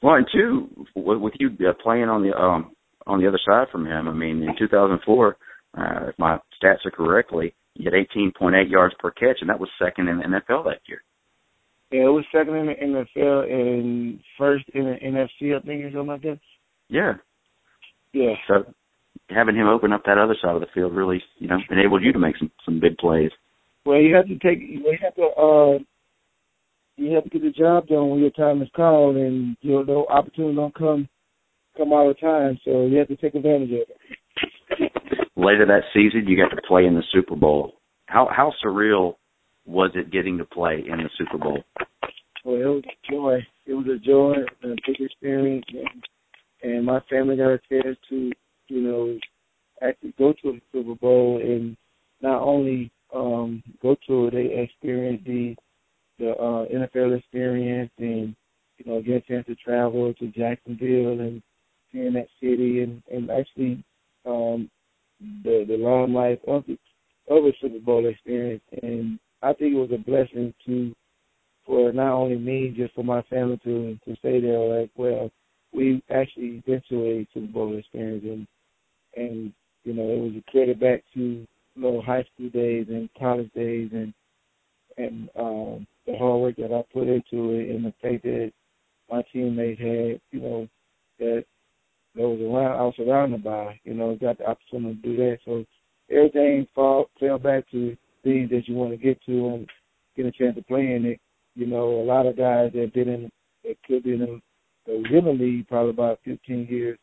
Well, 0.02 0.14
and 0.14 0.26
two, 0.32 0.86
with 0.94 1.34
you 1.40 1.50
uh, 1.68 1.72
playing 1.82 2.04
on 2.04 2.22
the 2.22 2.36
um 2.36 2.72
on 3.06 3.20
the 3.20 3.26
other 3.26 3.40
side 3.48 3.68
from 3.72 3.86
him, 3.86 4.06
I 4.06 4.12
mean, 4.12 4.42
in 4.42 4.54
2004, 4.58 5.36
uh, 5.76 6.08
if 6.08 6.18
my 6.18 6.38
stats 6.62 6.84
are 6.84 6.90
correctly, 6.90 7.54
you 7.74 7.90
had 7.90 7.94
18.8 7.94 8.70
yards 8.70 8.94
per 8.98 9.10
catch, 9.10 9.38
and 9.40 9.48
that 9.48 9.58
was 9.58 9.70
second 9.82 10.08
in 10.08 10.18
the 10.18 10.24
NFL 10.24 10.64
that 10.64 10.80
year. 10.86 11.02
Yeah, 11.90 12.06
it 12.06 12.12
was 12.12 12.24
second 12.30 12.54
in 12.54 12.66
the 12.66 12.74
NFL 12.74 13.50
and 13.50 14.20
first 14.36 14.64
in 14.74 14.84
the 14.84 14.96
NFC, 15.02 15.56
I 15.56 15.64
think, 15.64 15.84
or 15.84 15.90
something 15.90 16.06
like 16.06 16.22
that. 16.22 16.38
Yeah. 16.88 17.14
Yeah. 18.12 18.34
So 18.46 18.74
having 19.30 19.56
him 19.56 19.68
open 19.68 19.92
up 19.92 20.02
that 20.04 20.18
other 20.18 20.36
side 20.40 20.54
of 20.54 20.60
the 20.60 20.66
field 20.74 20.94
really, 20.94 21.22
you 21.38 21.48
know, 21.48 21.58
enabled 21.70 22.02
you 22.02 22.12
to 22.12 22.18
make 22.18 22.36
some 22.38 22.50
some 22.64 22.80
big 22.80 22.98
plays. 22.98 23.30
Well, 23.88 24.02
you 24.02 24.14
have 24.16 24.26
to 24.26 24.36
take, 24.36 24.58
you 24.60 24.98
have 25.00 25.14
to, 25.14 25.22
uh, 25.22 25.78
you 26.96 27.14
have 27.14 27.24
to 27.24 27.30
get 27.30 27.40
the 27.40 27.50
job 27.50 27.86
done 27.86 28.10
when 28.10 28.20
your 28.20 28.28
time 28.32 28.60
is 28.60 28.68
called, 28.76 29.16
and 29.16 29.56
you 29.62 29.72
know, 29.72 29.82
the 29.82 30.12
opportunity 30.12 30.56
don't 30.56 30.74
come 30.74 31.08
come 31.74 31.94
all 31.94 32.06
the 32.06 32.12
time, 32.12 32.58
so 32.66 32.84
you 32.84 32.98
have 32.98 33.08
to 33.08 33.16
take 33.16 33.34
advantage 33.34 33.70
of 33.70 33.86
it. 33.88 34.92
Later 35.36 35.64
that 35.64 35.84
season, 35.94 36.28
you 36.28 36.36
got 36.36 36.54
to 36.54 36.60
play 36.68 36.84
in 36.84 36.96
the 36.96 37.02
Super 37.10 37.34
Bowl. 37.34 37.76
How 38.04 38.28
how 38.30 38.52
surreal 38.62 39.14
was 39.64 39.90
it 39.94 40.12
getting 40.12 40.36
to 40.36 40.44
play 40.44 40.84
in 40.86 40.98
the 40.98 41.08
Super 41.16 41.38
Bowl? 41.38 41.64
Well, 42.44 42.56
it 42.56 42.66
was 42.66 42.84
a 42.84 43.10
joy. 43.10 43.38
It 43.64 43.72
was 43.72 43.86
a 43.86 43.98
joy, 43.98 44.34
a 44.64 44.74
big 44.86 45.00
experience, 45.00 45.64
and, 45.72 46.04
and 46.62 46.84
my 46.84 47.00
family 47.08 47.38
got 47.38 47.52
a 47.52 47.60
chance 47.70 47.96
to, 48.10 48.32
you 48.68 48.82
know, 48.82 49.18
actually 49.80 50.12
go 50.18 50.34
to 50.42 50.52
the 50.52 50.60
Super 50.72 50.94
Bowl 50.94 51.40
and 51.42 51.74
not 52.20 52.42
only 52.42 52.92
um 53.14 53.62
go 53.82 53.96
to 54.06 54.26
it, 54.26 54.32
they 54.32 54.62
experienced 54.62 55.24
the 55.24 55.54
the 56.18 56.30
uh, 56.30 56.66
NFL 56.66 57.16
experience 57.16 57.90
and 57.98 58.34
you 58.78 58.84
know 58.86 59.00
get 59.00 59.16
a 59.16 59.20
chance 59.20 59.46
to 59.46 59.54
travel 60.56 60.58
to 60.66 60.72
Jacksonville 60.74 61.20
and 61.20 61.42
seeing 61.92 62.12
that 62.14 62.28
city 62.40 62.82
and 62.82 63.02
and 63.12 63.30
actually 63.30 63.84
um 64.26 64.70
the 65.44 65.64
the 65.66 65.76
limelight 65.76 66.40
of 66.46 66.64
the 66.66 66.78
of 67.28 67.44
a 67.44 67.52
Super 67.60 67.78
Bowl 67.80 68.06
experience 68.06 68.62
and 68.82 69.18
I 69.42 69.52
think 69.52 69.74
it 69.74 69.78
was 69.78 69.90
a 69.92 69.98
blessing 69.98 70.52
to 70.66 70.94
for 71.68 71.92
not 71.92 72.14
only 72.14 72.38
me, 72.38 72.74
just 72.74 72.94
for 72.94 73.04
my 73.04 73.22
family 73.22 73.58
to 73.64 73.98
to 74.06 74.16
say 74.22 74.40
there 74.40 74.58
like, 74.58 74.90
well, 74.96 75.30
we 75.72 76.02
actually 76.10 76.62
been 76.66 76.82
to 76.88 77.04
a 77.04 77.28
Super 77.34 77.52
Bowl 77.52 77.76
experience 77.76 78.24
and 78.24 78.46
and 79.16 79.52
you 79.84 79.94
know, 79.94 80.08
it 80.08 80.18
was 80.20 80.32
a 80.36 80.50
credit 80.50 80.80
back 80.80 81.04
to 81.14 81.20
you 81.20 81.46
know 81.76 82.00
high 82.00 82.24
school 82.34 82.48
days 82.50 82.86
and 82.88 83.08
college 83.18 83.52
days 83.54 83.90
and 83.92 84.14
and 84.96 85.28
um 85.38 85.86
the 86.06 86.16
hard 86.16 86.40
work 86.40 86.56
that 86.56 86.72
I 86.72 86.82
put 86.92 87.08
into 87.08 87.52
it 87.52 87.68
and 87.70 87.84
the 87.84 87.92
faith 88.02 88.22
that 88.22 88.52
my 89.10 89.22
teammates 89.32 89.80
had, 89.80 90.20
you 90.32 90.40
know, 90.40 90.68
that 91.18 91.44
that 92.14 92.22
was 92.22 92.40
around 92.40 92.78
I 92.78 92.82
was 92.82 92.94
surrounded 92.96 93.44
by, 93.44 93.78
you 93.84 93.94
know, 93.94 94.16
got 94.16 94.38
the 94.38 94.48
opportunity 94.48 95.00
to 95.00 95.08
do 95.08 95.16
that. 95.16 95.38
So 95.44 95.64
everything 96.10 96.66
fall 96.74 97.10
fell 97.20 97.38
back 97.38 97.70
to 97.70 97.96
things 98.24 98.50
that 98.50 98.66
you 98.66 98.74
want 98.74 98.90
to 98.90 98.96
get 98.96 99.22
to 99.26 99.48
and 99.48 99.68
get 100.16 100.26
a 100.26 100.27
chance 100.38 100.56
to 100.56 100.62
play 100.62 100.94
in 100.94 101.04
it. 101.04 101.20
You 101.54 101.66
know, 101.66 102.00
a 102.00 102.04
lot 102.04 102.26
of 102.26 102.36
guys 102.36 102.70
that 102.74 102.94
been 102.94 103.08
in 103.08 103.30
that 103.64 103.76
could 103.86 104.04
be 104.04 104.14
um, 104.14 104.22
in 104.22 104.40
the, 104.86 105.20
the 105.20 105.30
league 105.30 105.68
probably 105.68 105.90
about 105.90 106.20
fifteen 106.24 106.66
years 106.70 106.98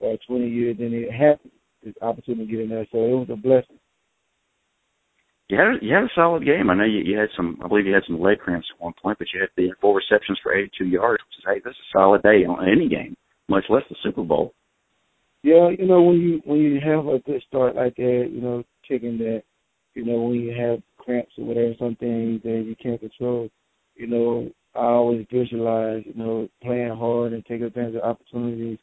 or 0.00 0.16
twenty 0.26 0.48
years 0.48 0.76
and 0.80 0.92
it 0.92 1.12
had 1.12 1.38
this 1.84 1.94
opportunity 2.02 2.46
to 2.46 2.52
get 2.52 2.60
in 2.62 2.68
there. 2.70 2.86
So 2.90 2.98
it 2.98 3.10
was 3.10 3.28
a 3.30 3.36
blessing. 3.36 3.78
You 5.48 5.58
had 5.58 5.82
you 5.82 5.94
had 5.94 6.04
a 6.04 6.14
solid 6.14 6.44
game. 6.44 6.70
I 6.70 6.74
know 6.74 6.84
you, 6.84 7.00
you 7.04 7.18
had 7.18 7.28
some. 7.36 7.58
I 7.62 7.68
believe 7.68 7.86
you 7.86 7.94
had 7.94 8.04
some 8.06 8.20
leg 8.20 8.38
cramps 8.38 8.66
at 8.74 8.82
one 8.82 8.94
point, 9.02 9.18
but 9.18 9.28
you 9.34 9.40
had 9.40 9.50
the 9.56 9.70
four 9.80 9.94
receptions 9.94 10.38
for 10.42 10.54
82 10.54 10.86
yards, 10.86 11.22
which 11.22 11.38
is 11.38 11.44
hey, 11.46 11.60
this 11.62 11.72
is 11.72 11.76
a 11.76 11.98
solid 11.98 12.22
day 12.22 12.44
on 12.46 12.66
any 12.66 12.88
game, 12.88 13.14
much 13.48 13.64
less 13.68 13.82
the 13.90 13.96
Super 14.02 14.22
Bowl. 14.22 14.54
Yeah, 15.42 15.70
you 15.76 15.86
know 15.86 16.02
when 16.02 16.20
you 16.20 16.40
when 16.44 16.58
you 16.58 16.80
have 16.80 17.06
a 17.06 17.18
good 17.18 17.42
start 17.48 17.74
like 17.74 17.96
that, 17.96 18.28
you 18.32 18.40
know, 18.40 18.62
kicking 18.86 19.18
that, 19.18 19.42
you 19.94 20.06
know 20.06 20.22
when 20.22 20.36
you 20.36 20.54
have 20.58 20.80
cramps 21.04 21.32
or 21.38 21.44
whatever, 21.44 21.74
some 21.78 21.96
things 21.96 22.42
that 22.42 22.64
you 22.66 22.74
can't 22.82 23.00
control. 23.00 23.48
You 23.94 24.06
know, 24.06 24.50
I 24.74 24.84
always 24.86 25.26
visualize, 25.30 26.02
you 26.06 26.14
know, 26.14 26.48
playing 26.62 26.96
hard 26.96 27.32
and 27.32 27.44
taking 27.44 27.66
advantage 27.66 27.96
of 27.96 28.02
opportunities. 28.02 28.78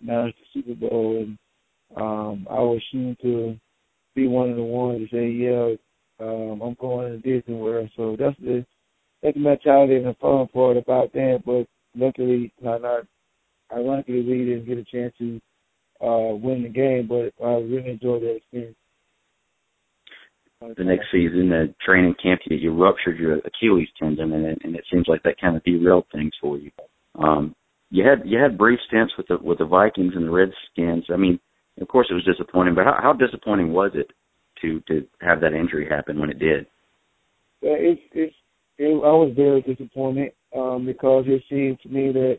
Now 0.00 0.26
it's 0.26 0.38
the 0.54 0.60
Super 0.60 0.88
Bowl, 0.88 1.16
and 1.18 1.38
um, 1.96 2.46
I 2.50 2.60
was 2.60 2.82
shooting 2.90 3.16
to 3.22 3.56
be 4.14 4.26
one 4.26 4.50
of 4.50 4.56
the 4.56 4.62
ones 4.62 5.08
to 5.10 5.16
say, 5.16 5.28
yeah, 5.30 5.74
um, 6.20 6.60
I'm 6.60 6.76
going 6.80 7.10
to 7.10 7.18
Disney 7.18 7.54
World. 7.54 7.90
So 7.96 8.16
that's 8.18 8.36
the 8.40 8.64
that's 9.22 9.34
the 9.34 9.40
mentality 9.40 9.96
and 9.96 10.06
the 10.06 10.16
fun 10.20 10.48
part 10.48 10.76
about 10.76 11.12
that. 11.12 11.42
But 11.44 11.66
luckily, 11.94 12.52
not, 12.60 12.82
not 12.82 13.04
ironically, 13.72 14.22
we 14.22 14.44
didn't 14.44 14.66
get 14.66 14.78
a 14.78 14.84
chance 14.84 15.14
to 15.18 15.40
uh, 16.00 16.34
win 16.34 16.62
the 16.62 16.68
game, 16.68 17.06
but 17.08 17.32
I 17.44 17.54
really 17.60 17.90
enjoyed 17.90 18.22
that 18.22 18.36
experience. 18.36 18.76
The 20.60 20.84
next 20.84 21.06
season, 21.10 21.48
the 21.48 21.74
training 21.84 22.14
camp, 22.22 22.42
you, 22.44 22.54
you 22.54 22.70
ruptured 22.70 23.18
your 23.18 23.38
Achilles 23.38 23.88
tendon, 23.98 24.32
and 24.32 24.44
it, 24.44 24.58
and 24.62 24.76
it 24.76 24.84
seems 24.92 25.06
like 25.08 25.22
that 25.22 25.40
kind 25.40 25.56
of 25.56 25.64
derailed 25.64 26.04
things 26.12 26.32
for 26.38 26.58
you. 26.58 26.70
Um, 27.18 27.54
you 27.90 28.06
had 28.06 28.28
you 28.28 28.38
had 28.38 28.58
brief 28.58 28.78
stints 28.86 29.14
with 29.16 29.26
the 29.28 29.38
with 29.42 29.58
the 29.58 29.64
Vikings 29.64 30.12
and 30.14 30.26
the 30.26 30.30
Redskins. 30.30 31.06
I 31.10 31.16
mean, 31.16 31.40
of 31.80 31.88
course, 31.88 32.08
it 32.10 32.14
was 32.14 32.24
disappointing, 32.24 32.74
but 32.74 32.84
how, 32.84 32.98
how 33.02 33.12
disappointing 33.14 33.72
was 33.72 33.92
it 33.94 34.10
to 34.60 34.80
to 34.88 35.06
have 35.22 35.40
that 35.40 35.54
injury 35.54 35.88
happen 35.88 36.20
when 36.20 36.28
it 36.28 36.38
did? 36.38 36.66
Yeah, 37.62 37.76
it's 37.76 38.02
it's 38.12 38.34
it, 38.76 38.84
I 38.84 39.12
was 39.12 39.32
very 39.34 39.62
disappointed 39.62 40.32
um, 40.54 40.84
because 40.84 41.24
it 41.26 41.42
seemed 41.48 41.80
to 41.80 41.88
me 41.88 42.12
that 42.12 42.38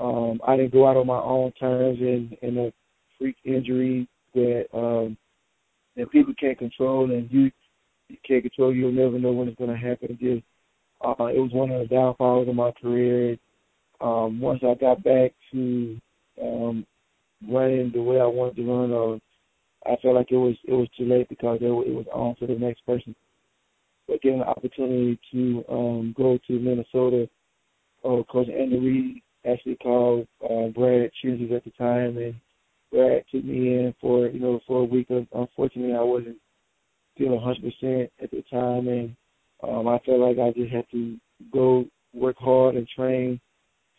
um, 0.00 0.40
I 0.46 0.56
didn't 0.56 0.72
go 0.72 0.88
out 0.88 0.96
on 0.96 1.06
my 1.06 1.20
own 1.20 1.52
terms 1.52 1.98
and 2.00 2.36
and 2.42 2.58
a 2.58 2.72
freak 3.16 3.36
injury 3.44 4.08
that 4.34 4.64
um, 4.74 5.16
that 5.96 6.10
people 6.10 6.34
can't 6.38 6.58
control 6.58 7.10
and 7.10 7.30
you, 7.30 7.50
can't 8.26 8.42
control. 8.42 8.74
You'll 8.74 8.92
never 8.92 9.18
know 9.18 9.32
when 9.32 9.48
it's 9.48 9.58
going 9.58 9.70
to 9.70 9.76
happen 9.76 10.10
again. 10.10 10.42
Uh, 11.00 11.26
it 11.26 11.38
was 11.38 11.50
one 11.52 11.70
of 11.70 11.80
the 11.80 11.94
downfalls 11.94 12.48
of 12.48 12.54
my 12.54 12.72
career. 12.72 13.36
Um, 14.00 14.40
once 14.40 14.60
I 14.62 14.74
got 14.74 15.02
back 15.02 15.32
to 15.52 16.00
um, 16.42 16.86
running 17.48 17.92
the 17.92 18.02
way 18.02 18.20
I 18.20 18.26
wanted 18.26 18.56
to 18.56 18.70
run, 18.70 18.90
or 18.90 19.20
I 19.86 19.96
felt 20.02 20.14
like 20.14 20.30
it 20.30 20.36
was 20.36 20.56
it 20.64 20.72
was 20.72 20.88
too 20.96 21.04
late 21.04 21.28
because 21.28 21.58
it, 21.60 21.66
it 21.66 21.94
was 21.94 22.06
on 22.12 22.36
to 22.36 22.46
the 22.46 22.58
next 22.58 22.84
person. 22.86 23.14
But 24.08 24.22
getting 24.22 24.40
the 24.40 24.46
opportunity 24.46 25.18
to 25.32 25.64
um, 25.70 26.14
go 26.16 26.38
to 26.46 26.58
Minnesota, 26.58 27.28
uh, 28.04 28.22
Coach 28.30 28.48
Andy 28.48 28.78
Reid 28.78 29.22
actually 29.50 29.76
called 29.76 30.26
uh, 30.42 30.68
Brad 30.68 31.10
Childress 31.22 31.52
at 31.56 31.64
the 31.64 31.70
time, 31.78 32.18
and 32.18 32.34
Brad 32.94 33.24
took 33.30 33.44
me 33.44 33.74
in 33.74 33.94
for 34.00 34.28
you 34.28 34.38
know 34.38 34.60
for 34.66 34.80
a 34.80 34.84
week. 34.84 35.08
Unfortunately, 35.10 35.94
I 35.94 36.02
wasn't 36.02 36.36
feeling 37.18 37.40
100 37.40 37.60
percent 37.60 38.12
at 38.22 38.30
the 38.30 38.42
time, 38.50 38.86
and 38.86 39.16
um, 39.62 39.88
I 39.88 39.98
felt 40.06 40.20
like 40.20 40.38
I 40.38 40.52
just 40.56 40.72
had 40.72 40.88
to 40.92 41.16
go 41.52 41.86
work 42.12 42.36
hard 42.38 42.76
and 42.76 42.86
train 42.86 43.40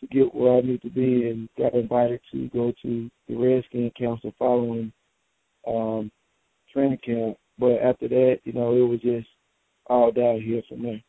to 0.00 0.06
get 0.06 0.34
where 0.34 0.56
I 0.56 0.60
need 0.62 0.80
to 0.82 0.90
be, 0.90 1.28
and 1.28 1.48
got 1.58 1.74
invited 1.74 2.20
to 2.32 2.48
go 2.48 2.72
to 2.82 3.10
the 3.28 3.36
Redskin 3.36 3.92
Council 3.98 4.32
following 4.38 4.90
um, 5.68 6.10
training 6.72 6.98
camp. 7.04 7.36
But 7.58 7.76
after 7.76 8.08
that, 8.08 8.38
you 8.44 8.54
know, 8.54 8.74
it 8.74 8.88
was 8.88 9.00
just 9.00 9.28
all 9.86 10.10
down 10.10 10.40
here 10.40 10.62
from 10.68 10.82
there. 10.82 11.02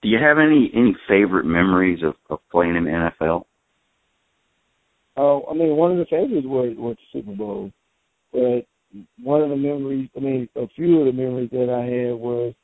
Do 0.00 0.08
you 0.08 0.18
have 0.18 0.38
any 0.38 0.70
any 0.74 0.96
favorite 1.06 1.44
memories 1.44 2.02
of, 2.02 2.14
of 2.30 2.38
playing 2.50 2.76
in 2.76 2.84
the 2.84 3.10
NFL? 3.20 3.44
Oh, 5.16 5.44
I 5.50 5.54
mean, 5.54 5.76
one 5.76 5.92
of 5.92 5.98
the 5.98 6.06
favorites 6.06 6.46
was 6.46 6.74
was 6.76 6.96
the 6.96 7.20
Super 7.20 7.36
Bowl, 7.36 7.70
but 8.32 8.66
one 9.22 9.42
of 9.42 9.50
the 9.50 9.56
memories, 9.56 10.08
I 10.16 10.20
mean, 10.20 10.48
a 10.56 10.66
few 10.68 11.00
of 11.00 11.06
the 11.06 11.12
memories 11.12 11.50
that 11.50 11.70
I 11.70 11.84
had 11.84 12.14
was 12.14 12.54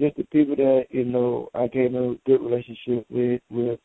just 0.00 0.16
the 0.16 0.24
people 0.24 0.56
that 0.56 0.86
you 0.90 1.04
know 1.04 1.48
I 1.54 1.68
came 1.68 1.94
in 1.94 2.18
a 2.18 2.28
good 2.28 2.42
relationship 2.42 3.06
with, 3.08 3.40
with 3.50 3.78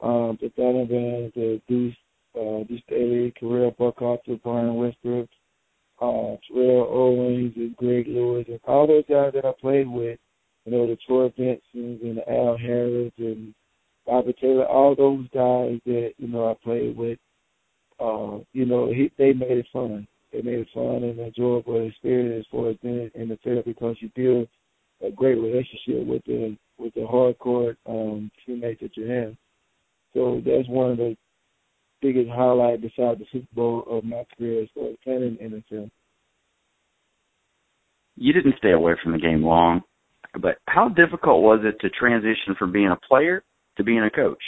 um, 0.00 0.38
the 0.40 0.50
Donovan, 0.56 1.32
the 1.34 1.60
Deuce, 1.68 1.96
uh, 2.36 2.64
Deuce 2.68 2.82
Staley, 2.86 3.32
Correll 3.40 3.76
Buckhalter, 3.76 4.40
Brian 4.42 4.74
Westbrook, 4.74 5.28
uh, 6.00 6.36
Terrell 6.48 6.88
Owens, 6.90 7.54
and 7.56 7.76
Greg 7.76 8.06
Lewis, 8.08 8.46
and 8.48 8.60
all 8.64 8.86
those 8.86 9.04
guys 9.08 9.32
that 9.34 9.44
I 9.44 9.52
played 9.60 9.88
with. 9.88 10.18
You 10.64 10.72
know, 10.72 10.86
the 10.86 10.96
Troy 11.06 11.28
Bensons 11.38 12.02
and 12.02 12.20
Al 12.26 12.56
Harris 12.56 13.12
and 13.18 13.54
Bobby 14.06 14.34
Taylor, 14.40 14.66
all 14.66 14.94
those 14.94 15.26
guys 15.34 15.78
that 15.84 16.12
you 16.16 16.28
know 16.28 16.50
I 16.50 16.54
played 16.62 16.96
with. 16.96 17.18
Uh, 18.00 18.38
you 18.52 18.64
know, 18.64 18.88
he, 18.88 19.10
they 19.18 19.32
made 19.32 19.58
it 19.58 19.66
fun. 19.72 20.06
They 20.32 20.42
made 20.42 20.60
it 20.60 20.68
fun 20.74 21.04
and 21.04 21.18
enjoyable 21.18 21.86
experience 21.86 22.46
for 22.50 22.70
us 22.70 22.76
being 22.82 23.10
in 23.14 23.28
the 23.28 23.38
field 23.44 23.64
because 23.64 23.96
you 24.00 24.10
build 24.14 24.48
a 25.06 25.10
great 25.10 25.36
relationship 25.36 26.06
with 26.06 26.24
the 26.24 26.56
with 26.78 26.94
the 26.94 27.00
hardcore 27.00 27.76
um, 27.86 28.30
teammates 28.44 28.80
that 28.80 28.96
you 28.96 29.08
have. 29.08 29.34
So 30.12 30.40
that's 30.44 30.68
one 30.68 30.92
of 30.92 30.96
the 30.96 31.16
biggest 32.00 32.30
highlight 32.30 32.80
besides 32.80 33.20
the 33.20 33.26
Super 33.32 33.46
Bowl 33.54 33.84
of 33.88 34.04
my 34.04 34.24
career 34.36 34.62
as 34.62 34.68
far 34.74 34.88
as 34.88 34.96
playing 35.04 35.38
in 35.40 35.50
the 35.50 35.62
NFL. 35.74 35.90
You 38.16 38.32
didn't 38.32 38.56
stay 38.58 38.72
away 38.72 38.94
from 39.02 39.12
the 39.12 39.18
game 39.18 39.42
long, 39.42 39.82
but 40.40 40.58
how 40.68 40.88
difficult 40.88 41.42
was 41.42 41.60
it 41.64 41.80
to 41.80 41.90
transition 41.90 42.54
from 42.58 42.72
being 42.72 42.90
a 42.90 43.06
player 43.08 43.42
to 43.76 43.84
being 43.84 44.02
a 44.02 44.10
coach? 44.10 44.42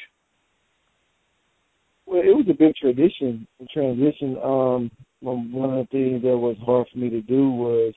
Well, 2.06 2.22
it 2.22 2.36
was 2.36 2.46
a 2.48 2.54
big 2.54 2.74
tradition 2.76 3.46
transition. 3.72 4.36
Um, 4.42 4.90
one 5.20 5.70
of 5.70 5.86
the 5.86 5.88
things 5.90 6.22
that 6.22 6.36
was 6.36 6.56
hard 6.64 6.86
for 6.92 6.98
me 6.98 7.10
to 7.10 7.20
do 7.22 7.50
was 7.50 7.94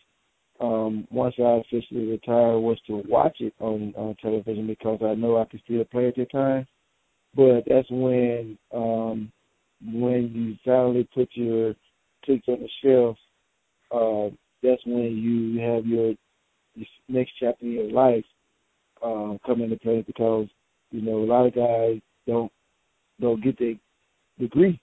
um, 0.59 1.07
once 1.11 1.35
I 1.37 1.61
officially 1.61 2.07
retired 2.07 2.59
was 2.59 2.79
to 2.87 3.03
watch 3.07 3.37
it 3.39 3.53
on 3.59 3.93
on 3.95 4.15
television 4.21 4.67
because 4.67 4.99
I 5.03 5.13
know 5.13 5.37
I 5.37 5.45
could 5.45 5.61
still 5.63 5.83
play 5.85 6.07
at 6.07 6.15
the 6.15 6.25
time. 6.25 6.67
But 7.35 7.63
that's 7.67 7.89
when 7.91 8.57
um, 8.73 9.31
when 9.83 10.31
you 10.33 10.55
finally 10.65 11.07
put 11.13 11.29
your 11.33 11.75
tricks 12.25 12.47
on 12.47 12.59
the 12.61 12.69
shelf. 12.83 13.17
Uh, 13.91 14.35
that's 14.61 14.81
when 14.85 15.17
you 15.17 15.59
have 15.61 15.85
your, 15.85 16.13
your 16.75 16.87
next 17.07 17.31
chapter 17.39 17.65
in 17.65 17.71
your 17.71 17.91
life 17.91 18.25
um, 19.03 19.39
come 19.45 19.61
into 19.61 19.77
play 19.77 20.03
because 20.05 20.47
you 20.91 21.01
know 21.01 21.19
a 21.19 21.25
lot 21.25 21.45
of 21.45 21.55
guys 21.55 21.99
don't 22.27 22.51
don't 23.19 23.43
get 23.43 23.57
the 23.57 23.77
degree, 24.39 24.79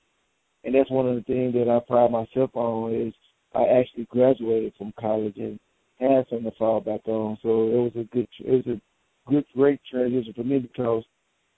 and 0.64 0.74
that's 0.74 0.90
one 0.90 1.08
of 1.08 1.16
the 1.16 1.22
things 1.22 1.54
that 1.54 1.68
I 1.68 1.80
pride 1.86 2.10
myself 2.10 2.50
on 2.54 2.94
is 2.94 3.14
I 3.54 3.64
actually 3.78 4.06
graduated 4.10 4.74
from 4.76 4.92
college 4.98 5.36
and 5.36 5.58
had 5.98 6.26
something 6.28 6.50
to 6.50 6.56
fall 6.56 6.80
back 6.80 7.00
on. 7.06 7.38
So 7.42 7.48
it 7.68 7.76
was 7.76 7.92
a 7.96 8.04
good, 8.04 8.28
it 8.40 8.66
was 8.66 8.76
a 8.76 9.30
good, 9.30 9.44
great 9.54 9.80
transition 9.90 10.32
for 10.34 10.44
me 10.44 10.58
because 10.58 11.04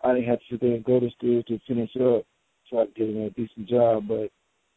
I 0.02 0.14
didn't 0.14 0.28
have 0.28 0.38
to 0.38 0.44
sit 0.50 0.60
there 0.60 0.74
and 0.74 0.84
go 0.84 1.00
to 1.00 1.10
school 1.10 1.42
to 1.42 1.58
finish 1.66 1.90
up, 1.96 2.24
try 2.70 2.84
to 2.84 2.92
get 2.96 3.08
a 3.08 3.30
decent 3.30 3.68
job. 3.68 4.08
But 4.08 4.30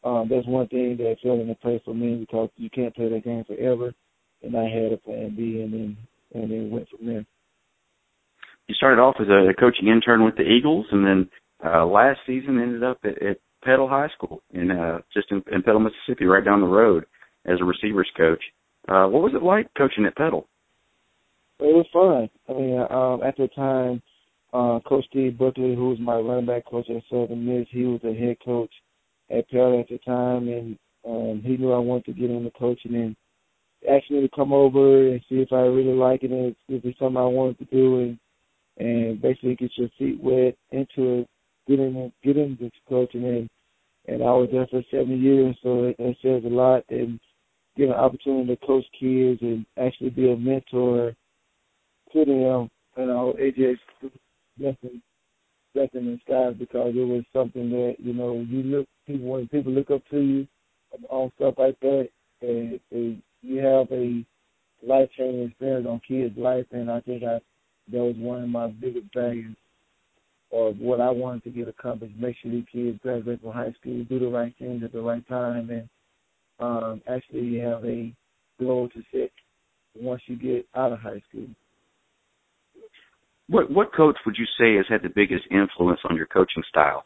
um, 0.07 0.27
that's 0.29 0.47
one 0.47 0.67
thing 0.67 0.97
that 0.97 1.17
fell 1.21 1.39
into 1.39 1.55
place 1.55 1.81
for 1.86 1.93
me 1.93 2.15
because 2.15 2.49
you 2.57 2.69
can't 2.69 2.95
play 2.95 3.10
that 3.10 3.23
game 3.23 3.43
forever. 3.45 3.93
And 4.41 4.57
I 4.57 4.63
had 4.63 4.91
a 4.91 4.97
plan 4.97 5.36
B, 5.36 5.62
and 5.62 5.71
then 5.71 5.97
and 6.34 6.49
then 6.49 6.71
went 6.71 6.89
from 6.89 7.05
there. 7.05 7.25
You 8.67 8.75
started 8.75 8.99
off 8.99 9.17
as 9.19 9.27
a 9.27 9.53
coaching 9.60 9.88
intern 9.88 10.23
with 10.23 10.36
the 10.38 10.43
Eagles, 10.43 10.88
and 10.91 11.05
then 11.05 11.29
uh, 11.65 11.86
last 11.86 12.19
season 12.26 12.60
ended 12.60 12.84
up 12.84 13.00
at, 13.04 13.21
at 13.21 13.38
Petal 13.63 13.88
High 13.88 14.10
School 14.15 14.41
in 14.52 14.71
uh, 14.71 15.00
just 15.13 15.32
in, 15.32 15.43
in 15.52 15.62
Petal, 15.62 15.80
Mississippi, 15.80 16.26
right 16.26 16.43
down 16.43 16.62
the 16.62 16.67
road 16.67 17.06
as 17.45 17.60
a 17.62 17.65
receivers 17.65 18.10
coach. 18.17 18.43
Uh, 18.88 19.08
what 19.08 19.21
was 19.21 19.34
it 19.36 19.43
like 19.43 19.67
coaching 19.78 20.06
at 20.06 20.15
Petal? 20.15 20.47
It 21.60 21.76
was 21.76 21.86
fun. 21.93 22.30
I 22.50 22.60
mean, 22.60 22.80
um, 22.80 23.21
at 23.24 23.38
the 23.38 23.47
time, 23.56 24.02
uh, 24.52 24.80
Coach 24.88 25.06
Steve 25.10 25.38
Buckley, 25.38 25.76
who 25.76 25.89
was 25.89 26.00
my 26.00 26.15
running 26.15 26.47
back 26.47 26.65
coach 26.65 26.89
at 26.89 27.04
Southern 27.10 27.45
Miss, 27.45 27.67
he 27.69 27.86
was 27.86 28.02
the 28.04 28.13
head 28.13 28.38
coach 28.43 28.71
at 29.30 29.47
Petal 29.50 29.80
at 29.80 29.88
the 29.88 30.00
time, 30.00 30.47
and 30.47 30.78
um, 31.06 31.41
he 31.45 31.58
knew 31.58 31.71
I 31.71 31.78
wanted 31.78 32.06
to 32.06 32.13
get 32.13 32.32
into 32.32 32.52
coaching 32.52 32.95
and 32.95 33.15
asked 33.89 34.10
me 34.12 34.21
to 34.21 34.30
come 34.36 34.54
over 34.54 35.10
and 35.10 35.21
see 35.30 35.36
if 35.36 35.52
I 35.52 35.62
really 35.62 35.93
like 35.93 36.24
it 36.24 36.32
and 36.32 36.56
if 36.67 36.86
it's 36.86 37.00
something 37.00 37.17
I 37.17 37.26
wanted 37.26 37.60
to 37.60 37.65
do 37.65 38.00
and 38.00 38.19
and 38.78 39.21
basically 39.21 39.56
get 39.56 39.71
your 39.76 39.89
feet 39.97 40.19
wet 40.21 40.56
into 40.71 41.19
it, 41.19 41.30
get 41.67 41.80
in 41.80 42.12
get 42.24 42.38
into 42.38 42.69
coaching 42.89 43.26
and 43.26 43.50
and 44.08 44.24
I 44.24 44.32
was 44.32 44.50
there 44.52 44.67
for 44.67 44.82
seven 44.89 45.21
years, 45.21 45.56
so 45.62 45.84
it, 45.84 45.95
it 46.00 46.17
says 46.21 46.43
a 46.43 46.54
lot 46.54 46.84
and 46.89 47.19
get 47.78 47.89
an 47.89 47.95
opportunity 47.95 48.56
to 48.56 48.65
coach 48.65 48.86
kids 49.00 49.39
and 49.41 49.65
actually 49.78 50.10
be 50.10 50.32
a 50.32 50.36
mentor 50.36 51.15
to 52.13 52.26
them. 52.26 52.69
You 52.97 53.06
know, 53.06 53.34
just 53.56 53.82
blessing 54.58 55.02
blessing 55.74 56.08
in 56.08 56.19
skies 56.26 56.56
because 56.60 56.93
it 56.95 57.08
was 57.08 57.24
something 57.32 57.69
that 57.69 57.95
you 58.00 58.13
know 58.13 58.45
you 58.50 58.63
look 58.63 58.88
people 59.08 59.28
when 59.28 59.47
people 59.47 59.71
look 59.71 59.91
up 59.91 60.02
to 60.10 60.19
you 60.19 60.47
on 61.10 61.32
stuff 61.36 61.56
like 61.58 61.80
that, 61.80 62.10
and, 62.41 62.80
and 62.91 63.21
you 63.41 63.60
have 63.60 63.88
a 63.91 64.26
life 64.86 65.10
changing 65.17 65.47
experience 65.47 65.88
on 65.88 66.02
kids' 66.06 66.38
life, 66.38 66.65
and 66.71 66.91
I 66.91 67.00
think 67.02 67.24
I 67.24 67.39
that 67.91 67.97
was 67.97 68.15
one 68.17 68.43
of 68.43 68.50
my 68.50 68.67
biggest 68.67 69.08
values 69.13 69.56
of 70.51 70.77
what 70.77 70.99
I 70.99 71.09
wanted 71.09 71.43
to 71.45 71.49
get 71.49 71.67
accomplished. 71.67 72.15
Make 72.17 72.35
sure 72.41 72.51
these 72.51 72.65
kids 72.71 72.99
graduate 73.01 73.41
from 73.41 73.51
high 73.51 73.73
school, 73.79 74.03
do 74.03 74.19
the 74.19 74.27
right 74.27 74.53
things 74.59 74.83
at 74.83 74.91
the 74.91 75.01
right 75.01 75.25
time, 75.27 75.69
and 75.69 75.89
um, 76.59 77.01
actually 77.07 77.57
have 77.59 77.83
a 77.85 78.13
goal 78.59 78.89
to 78.89 79.01
set 79.11 79.31
once 79.95 80.21
you 80.27 80.35
get 80.35 80.67
out 80.75 80.91
of 80.91 80.99
high 80.99 81.21
school. 81.29 81.47
What 83.47 83.69
what 83.69 83.93
coach 83.93 84.15
would 84.25 84.35
you 84.37 84.45
say 84.57 84.75
has 84.77 84.85
had 84.87 85.01
the 85.01 85.13
biggest 85.13 85.43
influence 85.51 85.99
on 86.09 86.15
your 86.15 86.27
coaching 86.27 86.63
style? 86.69 87.05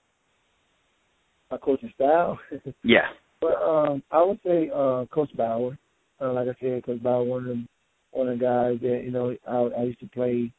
My 1.49 1.57
coaching 1.57 1.91
style? 1.95 2.39
yeah. 2.83 3.07
But 3.41 3.61
um, 3.61 4.03
I 4.11 4.23
would 4.23 4.39
say 4.45 4.69
uh, 4.73 5.05
Coach 5.11 5.35
Bower. 5.35 5.77
Uh, 6.21 6.33
like 6.33 6.47
I 6.47 6.55
said, 6.61 6.85
Coach 6.85 7.01
Bower, 7.03 7.23
one 7.23 7.41
of 7.41 7.47
them, 7.47 7.67
one 8.11 8.29
of 8.29 8.39
the 8.39 8.45
guys 8.45 8.79
that 8.81 9.01
you 9.03 9.11
know 9.11 9.35
I, 9.47 9.79
I 9.79 9.83
used 9.83 9.99
to 9.99 10.07
play 10.07 10.51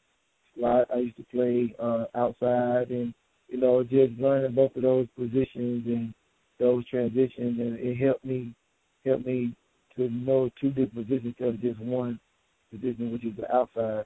slot. 0.57 0.87
I 0.93 0.97
used 0.97 1.17
to 1.17 1.23
play 1.23 1.75
uh, 1.79 2.05
outside, 2.15 2.89
and 2.89 3.13
you 3.49 3.59
know 3.59 3.83
just 3.83 4.19
learning 4.19 4.55
both 4.55 4.75
of 4.75 4.81
those 4.81 5.07
positions 5.17 5.85
and 5.85 6.13
those 6.59 6.87
transitions, 6.87 7.59
and 7.59 7.79
it 7.79 7.97
helped 7.97 8.25
me 8.25 8.53
helped 9.05 9.25
me 9.25 9.53
to 9.95 10.09
know 10.09 10.49
two 10.59 10.69
different 10.69 10.95
positions 11.07 11.35
instead 11.39 11.49
of 11.49 11.61
just 11.61 11.79
one 11.79 12.19
position, 12.71 13.11
which 13.11 13.23
is 13.23 13.35
the 13.37 13.53
outside. 13.53 14.05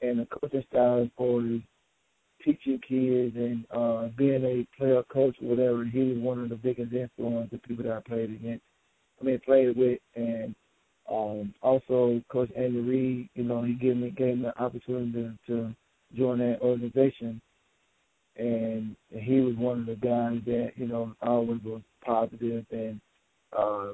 And 0.00 0.20
the 0.20 0.26
coaching 0.26 0.64
style 0.70 1.02
as 1.02 1.08
far 1.16 1.40
as 1.40 1.60
teaching 2.44 2.80
kids 2.86 3.34
and 3.36 3.64
uh 3.72 4.08
being 4.16 4.44
a 4.44 4.66
player 4.76 5.02
coach 5.12 5.36
or 5.42 5.48
whatever, 5.48 5.84
he 5.84 5.98
was 6.00 6.18
one 6.18 6.40
of 6.40 6.48
the 6.48 6.56
biggest 6.56 6.92
influences 6.92 7.50
the 7.50 7.58
people 7.58 7.84
that 7.84 7.96
I 7.96 8.00
played 8.08 8.30
against. 8.30 8.62
I 9.20 9.24
mean 9.24 9.40
played 9.44 9.76
with 9.76 9.98
and 10.14 10.54
um 11.10 11.52
also 11.62 12.22
Coach 12.30 12.50
Andy 12.56 12.78
Reid, 12.80 13.28
you 13.34 13.44
know, 13.44 13.62
he 13.62 13.72
gave 13.72 13.96
me 13.96 14.10
gave 14.10 14.38
me 14.38 14.44
the 14.44 14.62
opportunity 14.62 15.12
to, 15.12 15.34
to 15.46 15.74
join 16.16 16.38
that 16.38 16.60
organization 16.60 17.40
and 18.36 18.96
he 19.10 19.40
was 19.40 19.56
one 19.56 19.80
of 19.80 19.86
the 19.86 19.96
guys 19.96 20.40
that, 20.46 20.72
you 20.76 20.86
know, 20.86 21.14
always 21.22 21.60
was 21.64 21.82
positive 22.04 22.64
and 22.70 23.00
uh 23.56 23.92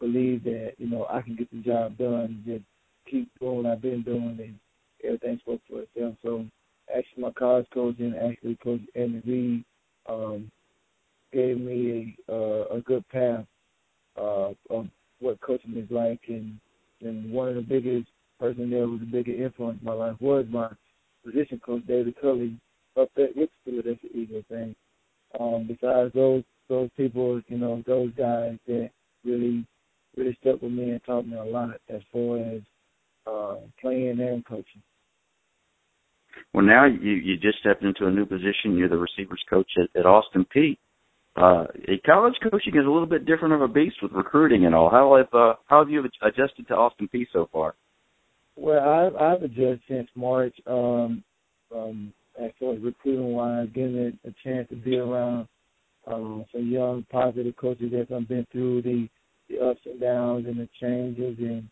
believe 0.00 0.42
that 0.44 0.72
you 0.78 0.88
know 0.88 1.06
I 1.08 1.22
can 1.22 1.36
get 1.36 1.50
the 1.50 1.58
job 1.58 1.96
done 1.98 2.42
just 2.46 2.64
keep 3.10 3.30
doing 3.38 3.62
what 3.62 3.66
I've 3.66 3.82
been 3.82 4.02
doing 4.02 4.38
and 4.40 4.58
everything 5.04 5.38
spoke 5.38 5.60
for 5.68 5.82
itself. 5.82 6.16
So 6.22 6.46
actually, 6.94 7.22
my 7.22 7.30
college 7.32 7.66
coach 7.72 7.96
and 7.98 8.16
actually 8.16 8.56
Coach 8.56 8.80
Andy 8.94 9.22
Reid 9.24 9.64
um, 10.08 10.50
gave 11.32 11.58
me 11.60 12.16
a 12.28 12.32
uh, 12.32 12.76
a 12.76 12.80
good 12.80 13.06
path 13.08 13.44
uh, 14.16 14.50
of 14.70 14.88
what 15.20 15.40
coaching 15.40 15.76
is 15.76 15.90
like, 15.90 16.20
and 16.28 16.58
and 17.00 17.32
one 17.32 17.48
of 17.48 17.54
the 17.54 17.62
biggest 17.62 18.08
person 18.40 18.70
there 18.70 18.86
was 18.86 19.00
the 19.00 19.06
biggest 19.06 19.38
influence 19.38 19.78
in 19.80 19.86
my 19.86 19.92
life 19.92 20.16
was 20.20 20.46
my 20.50 20.68
position 21.30 21.60
coach 21.64 21.86
David 21.86 22.14
Culley 22.20 22.56
up 22.98 23.10
at 23.16 23.36
with 23.36 23.50
Philadelphia 23.64 24.10
Eagles. 24.14 24.44
And 24.50 24.74
um, 25.38 25.66
besides 25.68 26.12
those 26.14 26.42
those 26.68 26.90
people, 26.96 27.40
you 27.48 27.58
know, 27.58 27.82
those 27.86 28.12
guys 28.16 28.58
that 28.66 28.90
really 29.24 29.66
really 30.16 30.36
stuck 30.40 30.60
with 30.62 30.72
me 30.72 30.90
and 30.90 31.00
taught 31.04 31.26
me 31.26 31.36
a 31.36 31.44
lot 31.44 31.70
as 31.88 32.00
far 32.12 32.38
as 32.38 32.60
uh, 33.26 33.56
playing 33.80 34.20
and 34.20 34.44
coaching. 34.44 34.82
Well, 36.52 36.64
now 36.64 36.86
you 36.86 37.12
you 37.12 37.36
just 37.36 37.58
stepped 37.60 37.82
into 37.82 38.06
a 38.06 38.10
new 38.10 38.26
position. 38.26 38.76
You're 38.76 38.88
the 38.88 38.96
receivers 38.96 39.42
coach 39.48 39.70
at, 39.78 39.98
at 39.98 40.06
Austin 40.06 40.46
Peay. 40.54 40.78
Uh, 41.36 41.66
college 42.04 42.34
coaching 42.42 42.74
is 42.74 42.84
a 42.84 42.90
little 42.90 43.06
bit 43.06 43.24
different 43.24 43.54
of 43.54 43.62
a 43.62 43.68
beast 43.68 43.96
with 44.02 44.12
recruiting 44.12 44.66
and 44.66 44.74
all. 44.74 44.90
How 44.90 45.16
have 45.16 45.32
uh, 45.32 45.54
how 45.66 45.80
have 45.80 45.90
you 45.90 46.04
adjusted 46.22 46.66
to 46.68 46.74
Austin 46.74 47.08
Peay 47.14 47.26
so 47.32 47.48
far? 47.52 47.74
Well, 48.58 48.80
I've, 48.80 49.16
I've 49.16 49.42
adjusted 49.42 49.80
since 49.88 50.08
March. 50.16 50.54
Um, 50.66 51.22
um, 51.74 52.12
as 52.42 52.50
far 52.58 52.74
as 52.74 52.80
recruiting 52.80 53.32
wise, 53.32 53.68
getting 53.74 54.18
a, 54.24 54.32
chance 54.42 54.68
to 54.70 54.76
be 54.76 54.96
around 54.96 55.46
um, 56.06 56.44
some 56.52 56.70
young, 56.70 57.04
positive 57.10 57.54
coaches 57.56 57.92
that 57.92 58.14
I've 58.14 58.28
been 58.28 58.46
through 58.50 58.82
the 58.82 59.08
the 59.48 59.64
ups 59.64 59.80
and 59.86 60.00
downs 60.00 60.46
and 60.46 60.58
the 60.58 60.68
changes, 60.80 61.38
and 61.38 61.68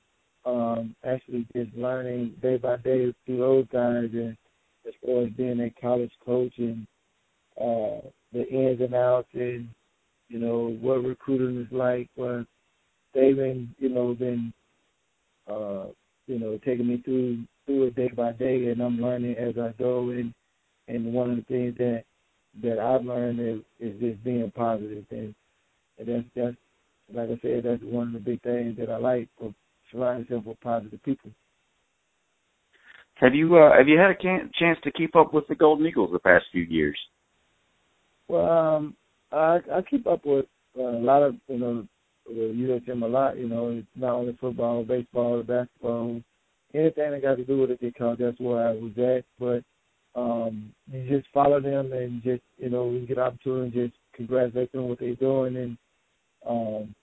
um, 0.46 0.94
actually 1.04 1.46
just 1.54 1.74
learning 1.76 2.34
day 2.40 2.56
by 2.56 2.76
day 2.76 3.12
through 3.26 3.38
those 3.38 3.66
guys, 3.72 4.08
and 4.12 4.36
as 4.86 4.94
far 5.04 5.24
as 5.24 5.30
being 5.32 5.60
a 5.60 5.70
college 5.80 6.12
coach 6.24 6.54
and 6.56 6.86
uh, 7.60 8.00
the 8.32 8.48
ins 8.48 8.80
and 8.80 8.94
outs, 8.94 9.28
and 9.34 9.68
you 10.28 10.38
know 10.38 10.76
what 10.80 11.04
recruiting 11.04 11.60
is 11.60 11.72
like. 11.72 12.08
But 12.16 12.44
they've 13.12 13.36
been, 13.36 13.74
you 13.78 13.88
know, 13.88 14.14
been, 14.14 14.52
uh, 15.50 15.86
you 16.26 16.38
know, 16.38 16.58
taking 16.64 16.88
me 16.88 17.02
through 17.04 17.44
through 17.64 17.86
it 17.86 17.96
day 17.96 18.08
by 18.08 18.32
day, 18.32 18.68
and 18.68 18.80
I'm 18.80 19.00
learning 19.00 19.36
as 19.36 19.54
I 19.58 19.72
go. 19.78 20.10
And 20.10 20.32
and 20.88 21.12
one 21.12 21.30
of 21.30 21.36
the 21.36 21.42
things 21.42 21.76
that 21.78 22.04
that 22.62 22.78
I've 22.78 23.04
learned 23.04 23.40
is, 23.40 23.60
is 23.80 24.00
just 24.00 24.24
being 24.24 24.50
positive, 24.54 25.04
and, 25.10 25.34
and 25.98 26.08
that's 26.08 26.24
that's 26.34 26.56
like 27.14 27.28
I 27.28 27.38
said, 27.40 27.62
that's 27.64 27.82
one 27.82 28.08
of 28.08 28.12
the 28.14 28.18
big 28.18 28.42
things 28.42 28.76
that 28.78 28.90
I 28.90 28.96
like 28.96 29.28
for 29.38 29.54
surrounding 29.92 30.24
yourself 30.24 30.46
with 30.46 30.60
positive 30.60 31.02
people. 31.04 31.30
Have 33.14 33.34
you 33.34 33.56
uh, 33.56 33.76
have 33.76 33.88
you 33.88 33.98
had 33.98 34.10
a 34.10 34.14
can- 34.14 34.50
chance 34.58 34.78
to 34.84 34.92
keep 34.92 35.16
up 35.16 35.32
with 35.32 35.46
the 35.48 35.54
Golden 35.54 35.86
Eagles 35.86 36.10
the 36.12 36.18
past 36.18 36.46
few 36.52 36.62
years? 36.62 36.98
Well, 38.28 38.48
um, 38.48 38.96
I 39.32 39.60
I 39.72 39.82
keep 39.88 40.06
up 40.06 40.24
with 40.24 40.46
uh, 40.78 40.82
a 40.82 41.00
lot 41.00 41.22
of 41.22 41.36
you 41.48 41.58
know 41.58 41.86
with 42.28 42.56
USM 42.56 43.02
a 43.02 43.06
lot. 43.06 43.38
You 43.38 43.48
know, 43.48 43.70
it's 43.70 43.86
not 43.94 44.14
only 44.14 44.36
football, 44.40 44.84
baseball, 44.84 45.42
basketball, 45.42 46.20
anything 46.74 47.10
that 47.10 47.22
got 47.22 47.36
to 47.36 47.44
do 47.44 47.60
with 47.60 47.70
it 47.70 47.80
because 47.80 48.16
that's 48.18 48.38
where 48.40 48.68
I 48.68 48.72
was 48.72 48.92
at. 48.98 49.24
But 49.38 49.64
um, 50.16 50.72
you 50.90 51.06
just 51.08 51.28
follow 51.32 51.60
them 51.60 51.92
and 51.92 52.22
just 52.22 52.42
you 52.58 52.70
know 52.70 52.86
we 52.86 53.06
get 53.06 53.18
opportunity 53.18 53.70
to 53.70 53.88
just 53.88 53.98
congratulate 54.14 54.72
them 54.72 54.82
on 54.82 54.88
what 54.88 54.98
they're 54.98 55.14
doing 55.14 55.56
and 55.56 55.78
um, 56.48 56.94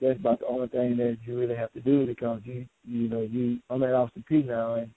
that's 0.00 0.18
about 0.18 0.38
the 0.38 0.46
only 0.46 0.68
thing 0.68 0.96
that 0.96 1.18
you 1.24 1.38
really 1.38 1.56
have 1.56 1.72
to 1.72 1.80
do 1.80 2.06
because 2.06 2.40
you 2.44 2.66
you 2.84 3.08
know 3.08 3.22
you 3.22 3.58
I'm 3.68 3.82
at 3.82 3.94
Austin 3.94 4.24
Peay 4.30 4.46
now 4.46 4.74
and 4.74 4.90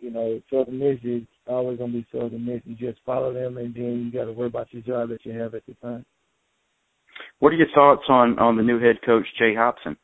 you 0.00 0.10
know 0.10 0.40
Southern 0.52 0.78
Miss 0.78 0.98
is 1.04 1.22
always 1.46 1.78
gonna 1.78 1.92
be 1.92 2.06
Southern 2.12 2.44
Miss. 2.44 2.62
You 2.64 2.74
just 2.74 2.98
follow 3.06 3.32
them 3.32 3.58
and 3.58 3.72
then 3.72 4.04
you 4.04 4.12
got 4.12 4.26
to 4.26 4.32
worry 4.32 4.48
about 4.48 4.72
your 4.72 4.82
job 4.82 5.10
that 5.10 5.24
you 5.24 5.38
have 5.38 5.54
at 5.54 5.64
the 5.66 5.74
time. 5.74 6.04
What 7.38 7.52
are 7.52 7.56
your 7.56 7.68
thoughts 7.74 8.04
on 8.08 8.38
on 8.38 8.56
the 8.56 8.62
new 8.62 8.78
head 8.78 8.96
coach 9.04 9.26
Jay 9.38 9.54
Hopson? 9.54 9.96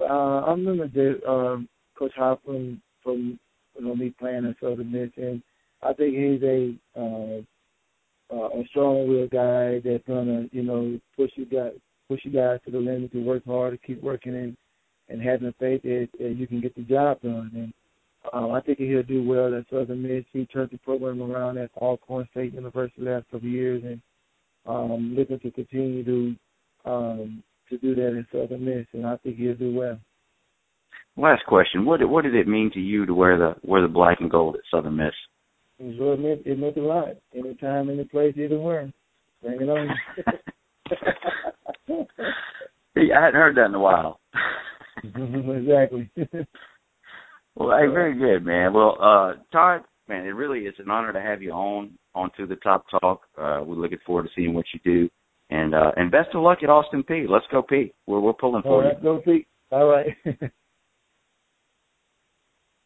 Uh, 0.00 0.40
I 0.46 0.50
remember 0.52 0.88
that 0.88 1.30
um, 1.30 1.68
Coach 1.98 2.12
Hopson 2.16 2.80
from 3.02 3.38
you 3.78 3.84
know 3.84 3.94
me 3.94 4.14
playing 4.18 4.46
at 4.46 4.56
Southern 4.60 4.90
Miss, 4.90 5.10
and 5.16 5.42
I 5.82 5.92
think 5.92 6.14
he's 6.14 6.42
a 6.42 6.74
uh, 6.96 7.40
uh, 8.32 8.60
a 8.60 8.64
strong 8.70 9.08
will 9.08 9.28
guy 9.28 9.80
that's 9.84 10.06
gonna 10.06 10.46
you 10.52 10.62
know 10.62 10.98
push 11.16 11.30
you 11.36 11.46
guys 11.46 11.72
push 12.08 12.20
you 12.24 12.32
guys 12.32 12.58
to 12.64 12.70
the 12.70 12.78
limit 12.78 13.12
to 13.12 13.22
work 13.22 13.44
hard 13.46 13.72
to 13.72 13.86
keep 13.86 14.02
working 14.02 14.34
and 14.34 14.56
and 15.08 15.20
having 15.20 15.52
faith 15.58 15.82
that, 15.82 16.08
that 16.18 16.36
you 16.36 16.46
can 16.46 16.60
get 16.60 16.74
the 16.76 16.82
job 16.82 17.20
done. 17.20 17.50
And 17.54 17.72
um, 18.32 18.52
I 18.52 18.60
think 18.60 18.78
he'll 18.78 19.02
do 19.02 19.26
well 19.26 19.54
at 19.54 19.64
Southern 19.70 20.02
Miss. 20.02 20.24
He 20.32 20.46
turned 20.46 20.70
the 20.70 20.78
program 20.78 21.20
around 21.20 21.58
at 21.58 21.70
Alcorn 21.76 22.28
State 22.30 22.54
University 22.54 23.02
last 23.02 23.24
couple 23.30 23.48
of 23.48 23.52
years, 23.52 23.82
and 23.84 24.00
um, 24.66 25.14
looking 25.16 25.40
to 25.40 25.50
continue 25.50 26.04
to 26.04 26.36
um, 26.84 27.42
to 27.68 27.78
do 27.78 27.94
that 27.94 28.08
in 28.08 28.26
Southern 28.32 28.64
Miss, 28.64 28.86
and 28.92 29.06
I 29.06 29.16
think 29.18 29.36
he'll 29.36 29.54
do 29.54 29.74
well. 29.74 29.98
Last 31.16 31.44
question: 31.46 31.84
What 31.84 32.00
did 32.00 32.06
what 32.06 32.24
did 32.24 32.34
it 32.34 32.48
mean 32.48 32.70
to 32.74 32.80
you 32.80 33.06
to 33.06 33.14
wear 33.14 33.38
the 33.38 33.54
wear 33.62 33.82
the 33.82 33.88
black 33.88 34.20
and 34.20 34.30
gold 34.30 34.56
at 34.56 34.62
Southern 34.70 34.96
Miss? 34.96 35.12
It 35.78 36.20
meant 36.20 36.42
it 36.44 36.58
meant 36.58 36.76
a 36.76 36.82
lot. 36.82 37.08
Anytime, 37.34 37.90
any 37.90 38.04
place, 38.04 38.34
either. 38.36 38.58
Bring 39.42 39.60
it 39.60 39.68
on. 39.68 39.88
I 42.96 43.24
hadn't 43.24 43.40
heard 43.40 43.56
that 43.56 43.66
in 43.66 43.74
a 43.74 43.80
while. 43.80 44.20
exactly. 45.04 46.10
well, 47.54 47.78
hey, 47.78 47.86
very 47.86 48.14
good, 48.14 48.44
man. 48.44 48.74
Well, 48.74 48.96
uh, 49.00 49.34
Todd, 49.52 49.84
man, 50.08 50.26
it 50.26 50.30
really 50.30 50.60
is 50.60 50.74
an 50.78 50.90
honor 50.90 51.12
to 51.12 51.20
have 51.20 51.40
you 51.40 51.52
on 51.52 51.92
onto 52.14 52.46
the 52.46 52.56
Top 52.56 52.84
Talk. 52.90 53.22
Uh, 53.38 53.62
we're 53.64 53.76
looking 53.76 53.98
forward 54.06 54.24
to 54.24 54.30
seeing 54.34 54.54
what 54.54 54.66
you 54.72 54.80
do, 54.84 55.08
and 55.50 55.74
uh, 55.74 55.92
and 55.96 56.10
best 56.10 56.30
of 56.34 56.42
luck 56.42 56.58
at 56.62 56.70
Austin 56.70 57.02
Peay. 57.02 57.28
Let's 57.28 57.46
go 57.50 57.62
Peay. 57.62 57.92
We're 58.06 58.20
we're 58.20 58.32
pulling 58.32 58.62
for 58.62 58.68
All 58.68 58.82
you. 58.82 58.88
right, 58.88 59.02
go 59.02 59.20
Peay. 59.26 59.46
All 59.70 59.86
right. 59.86 60.08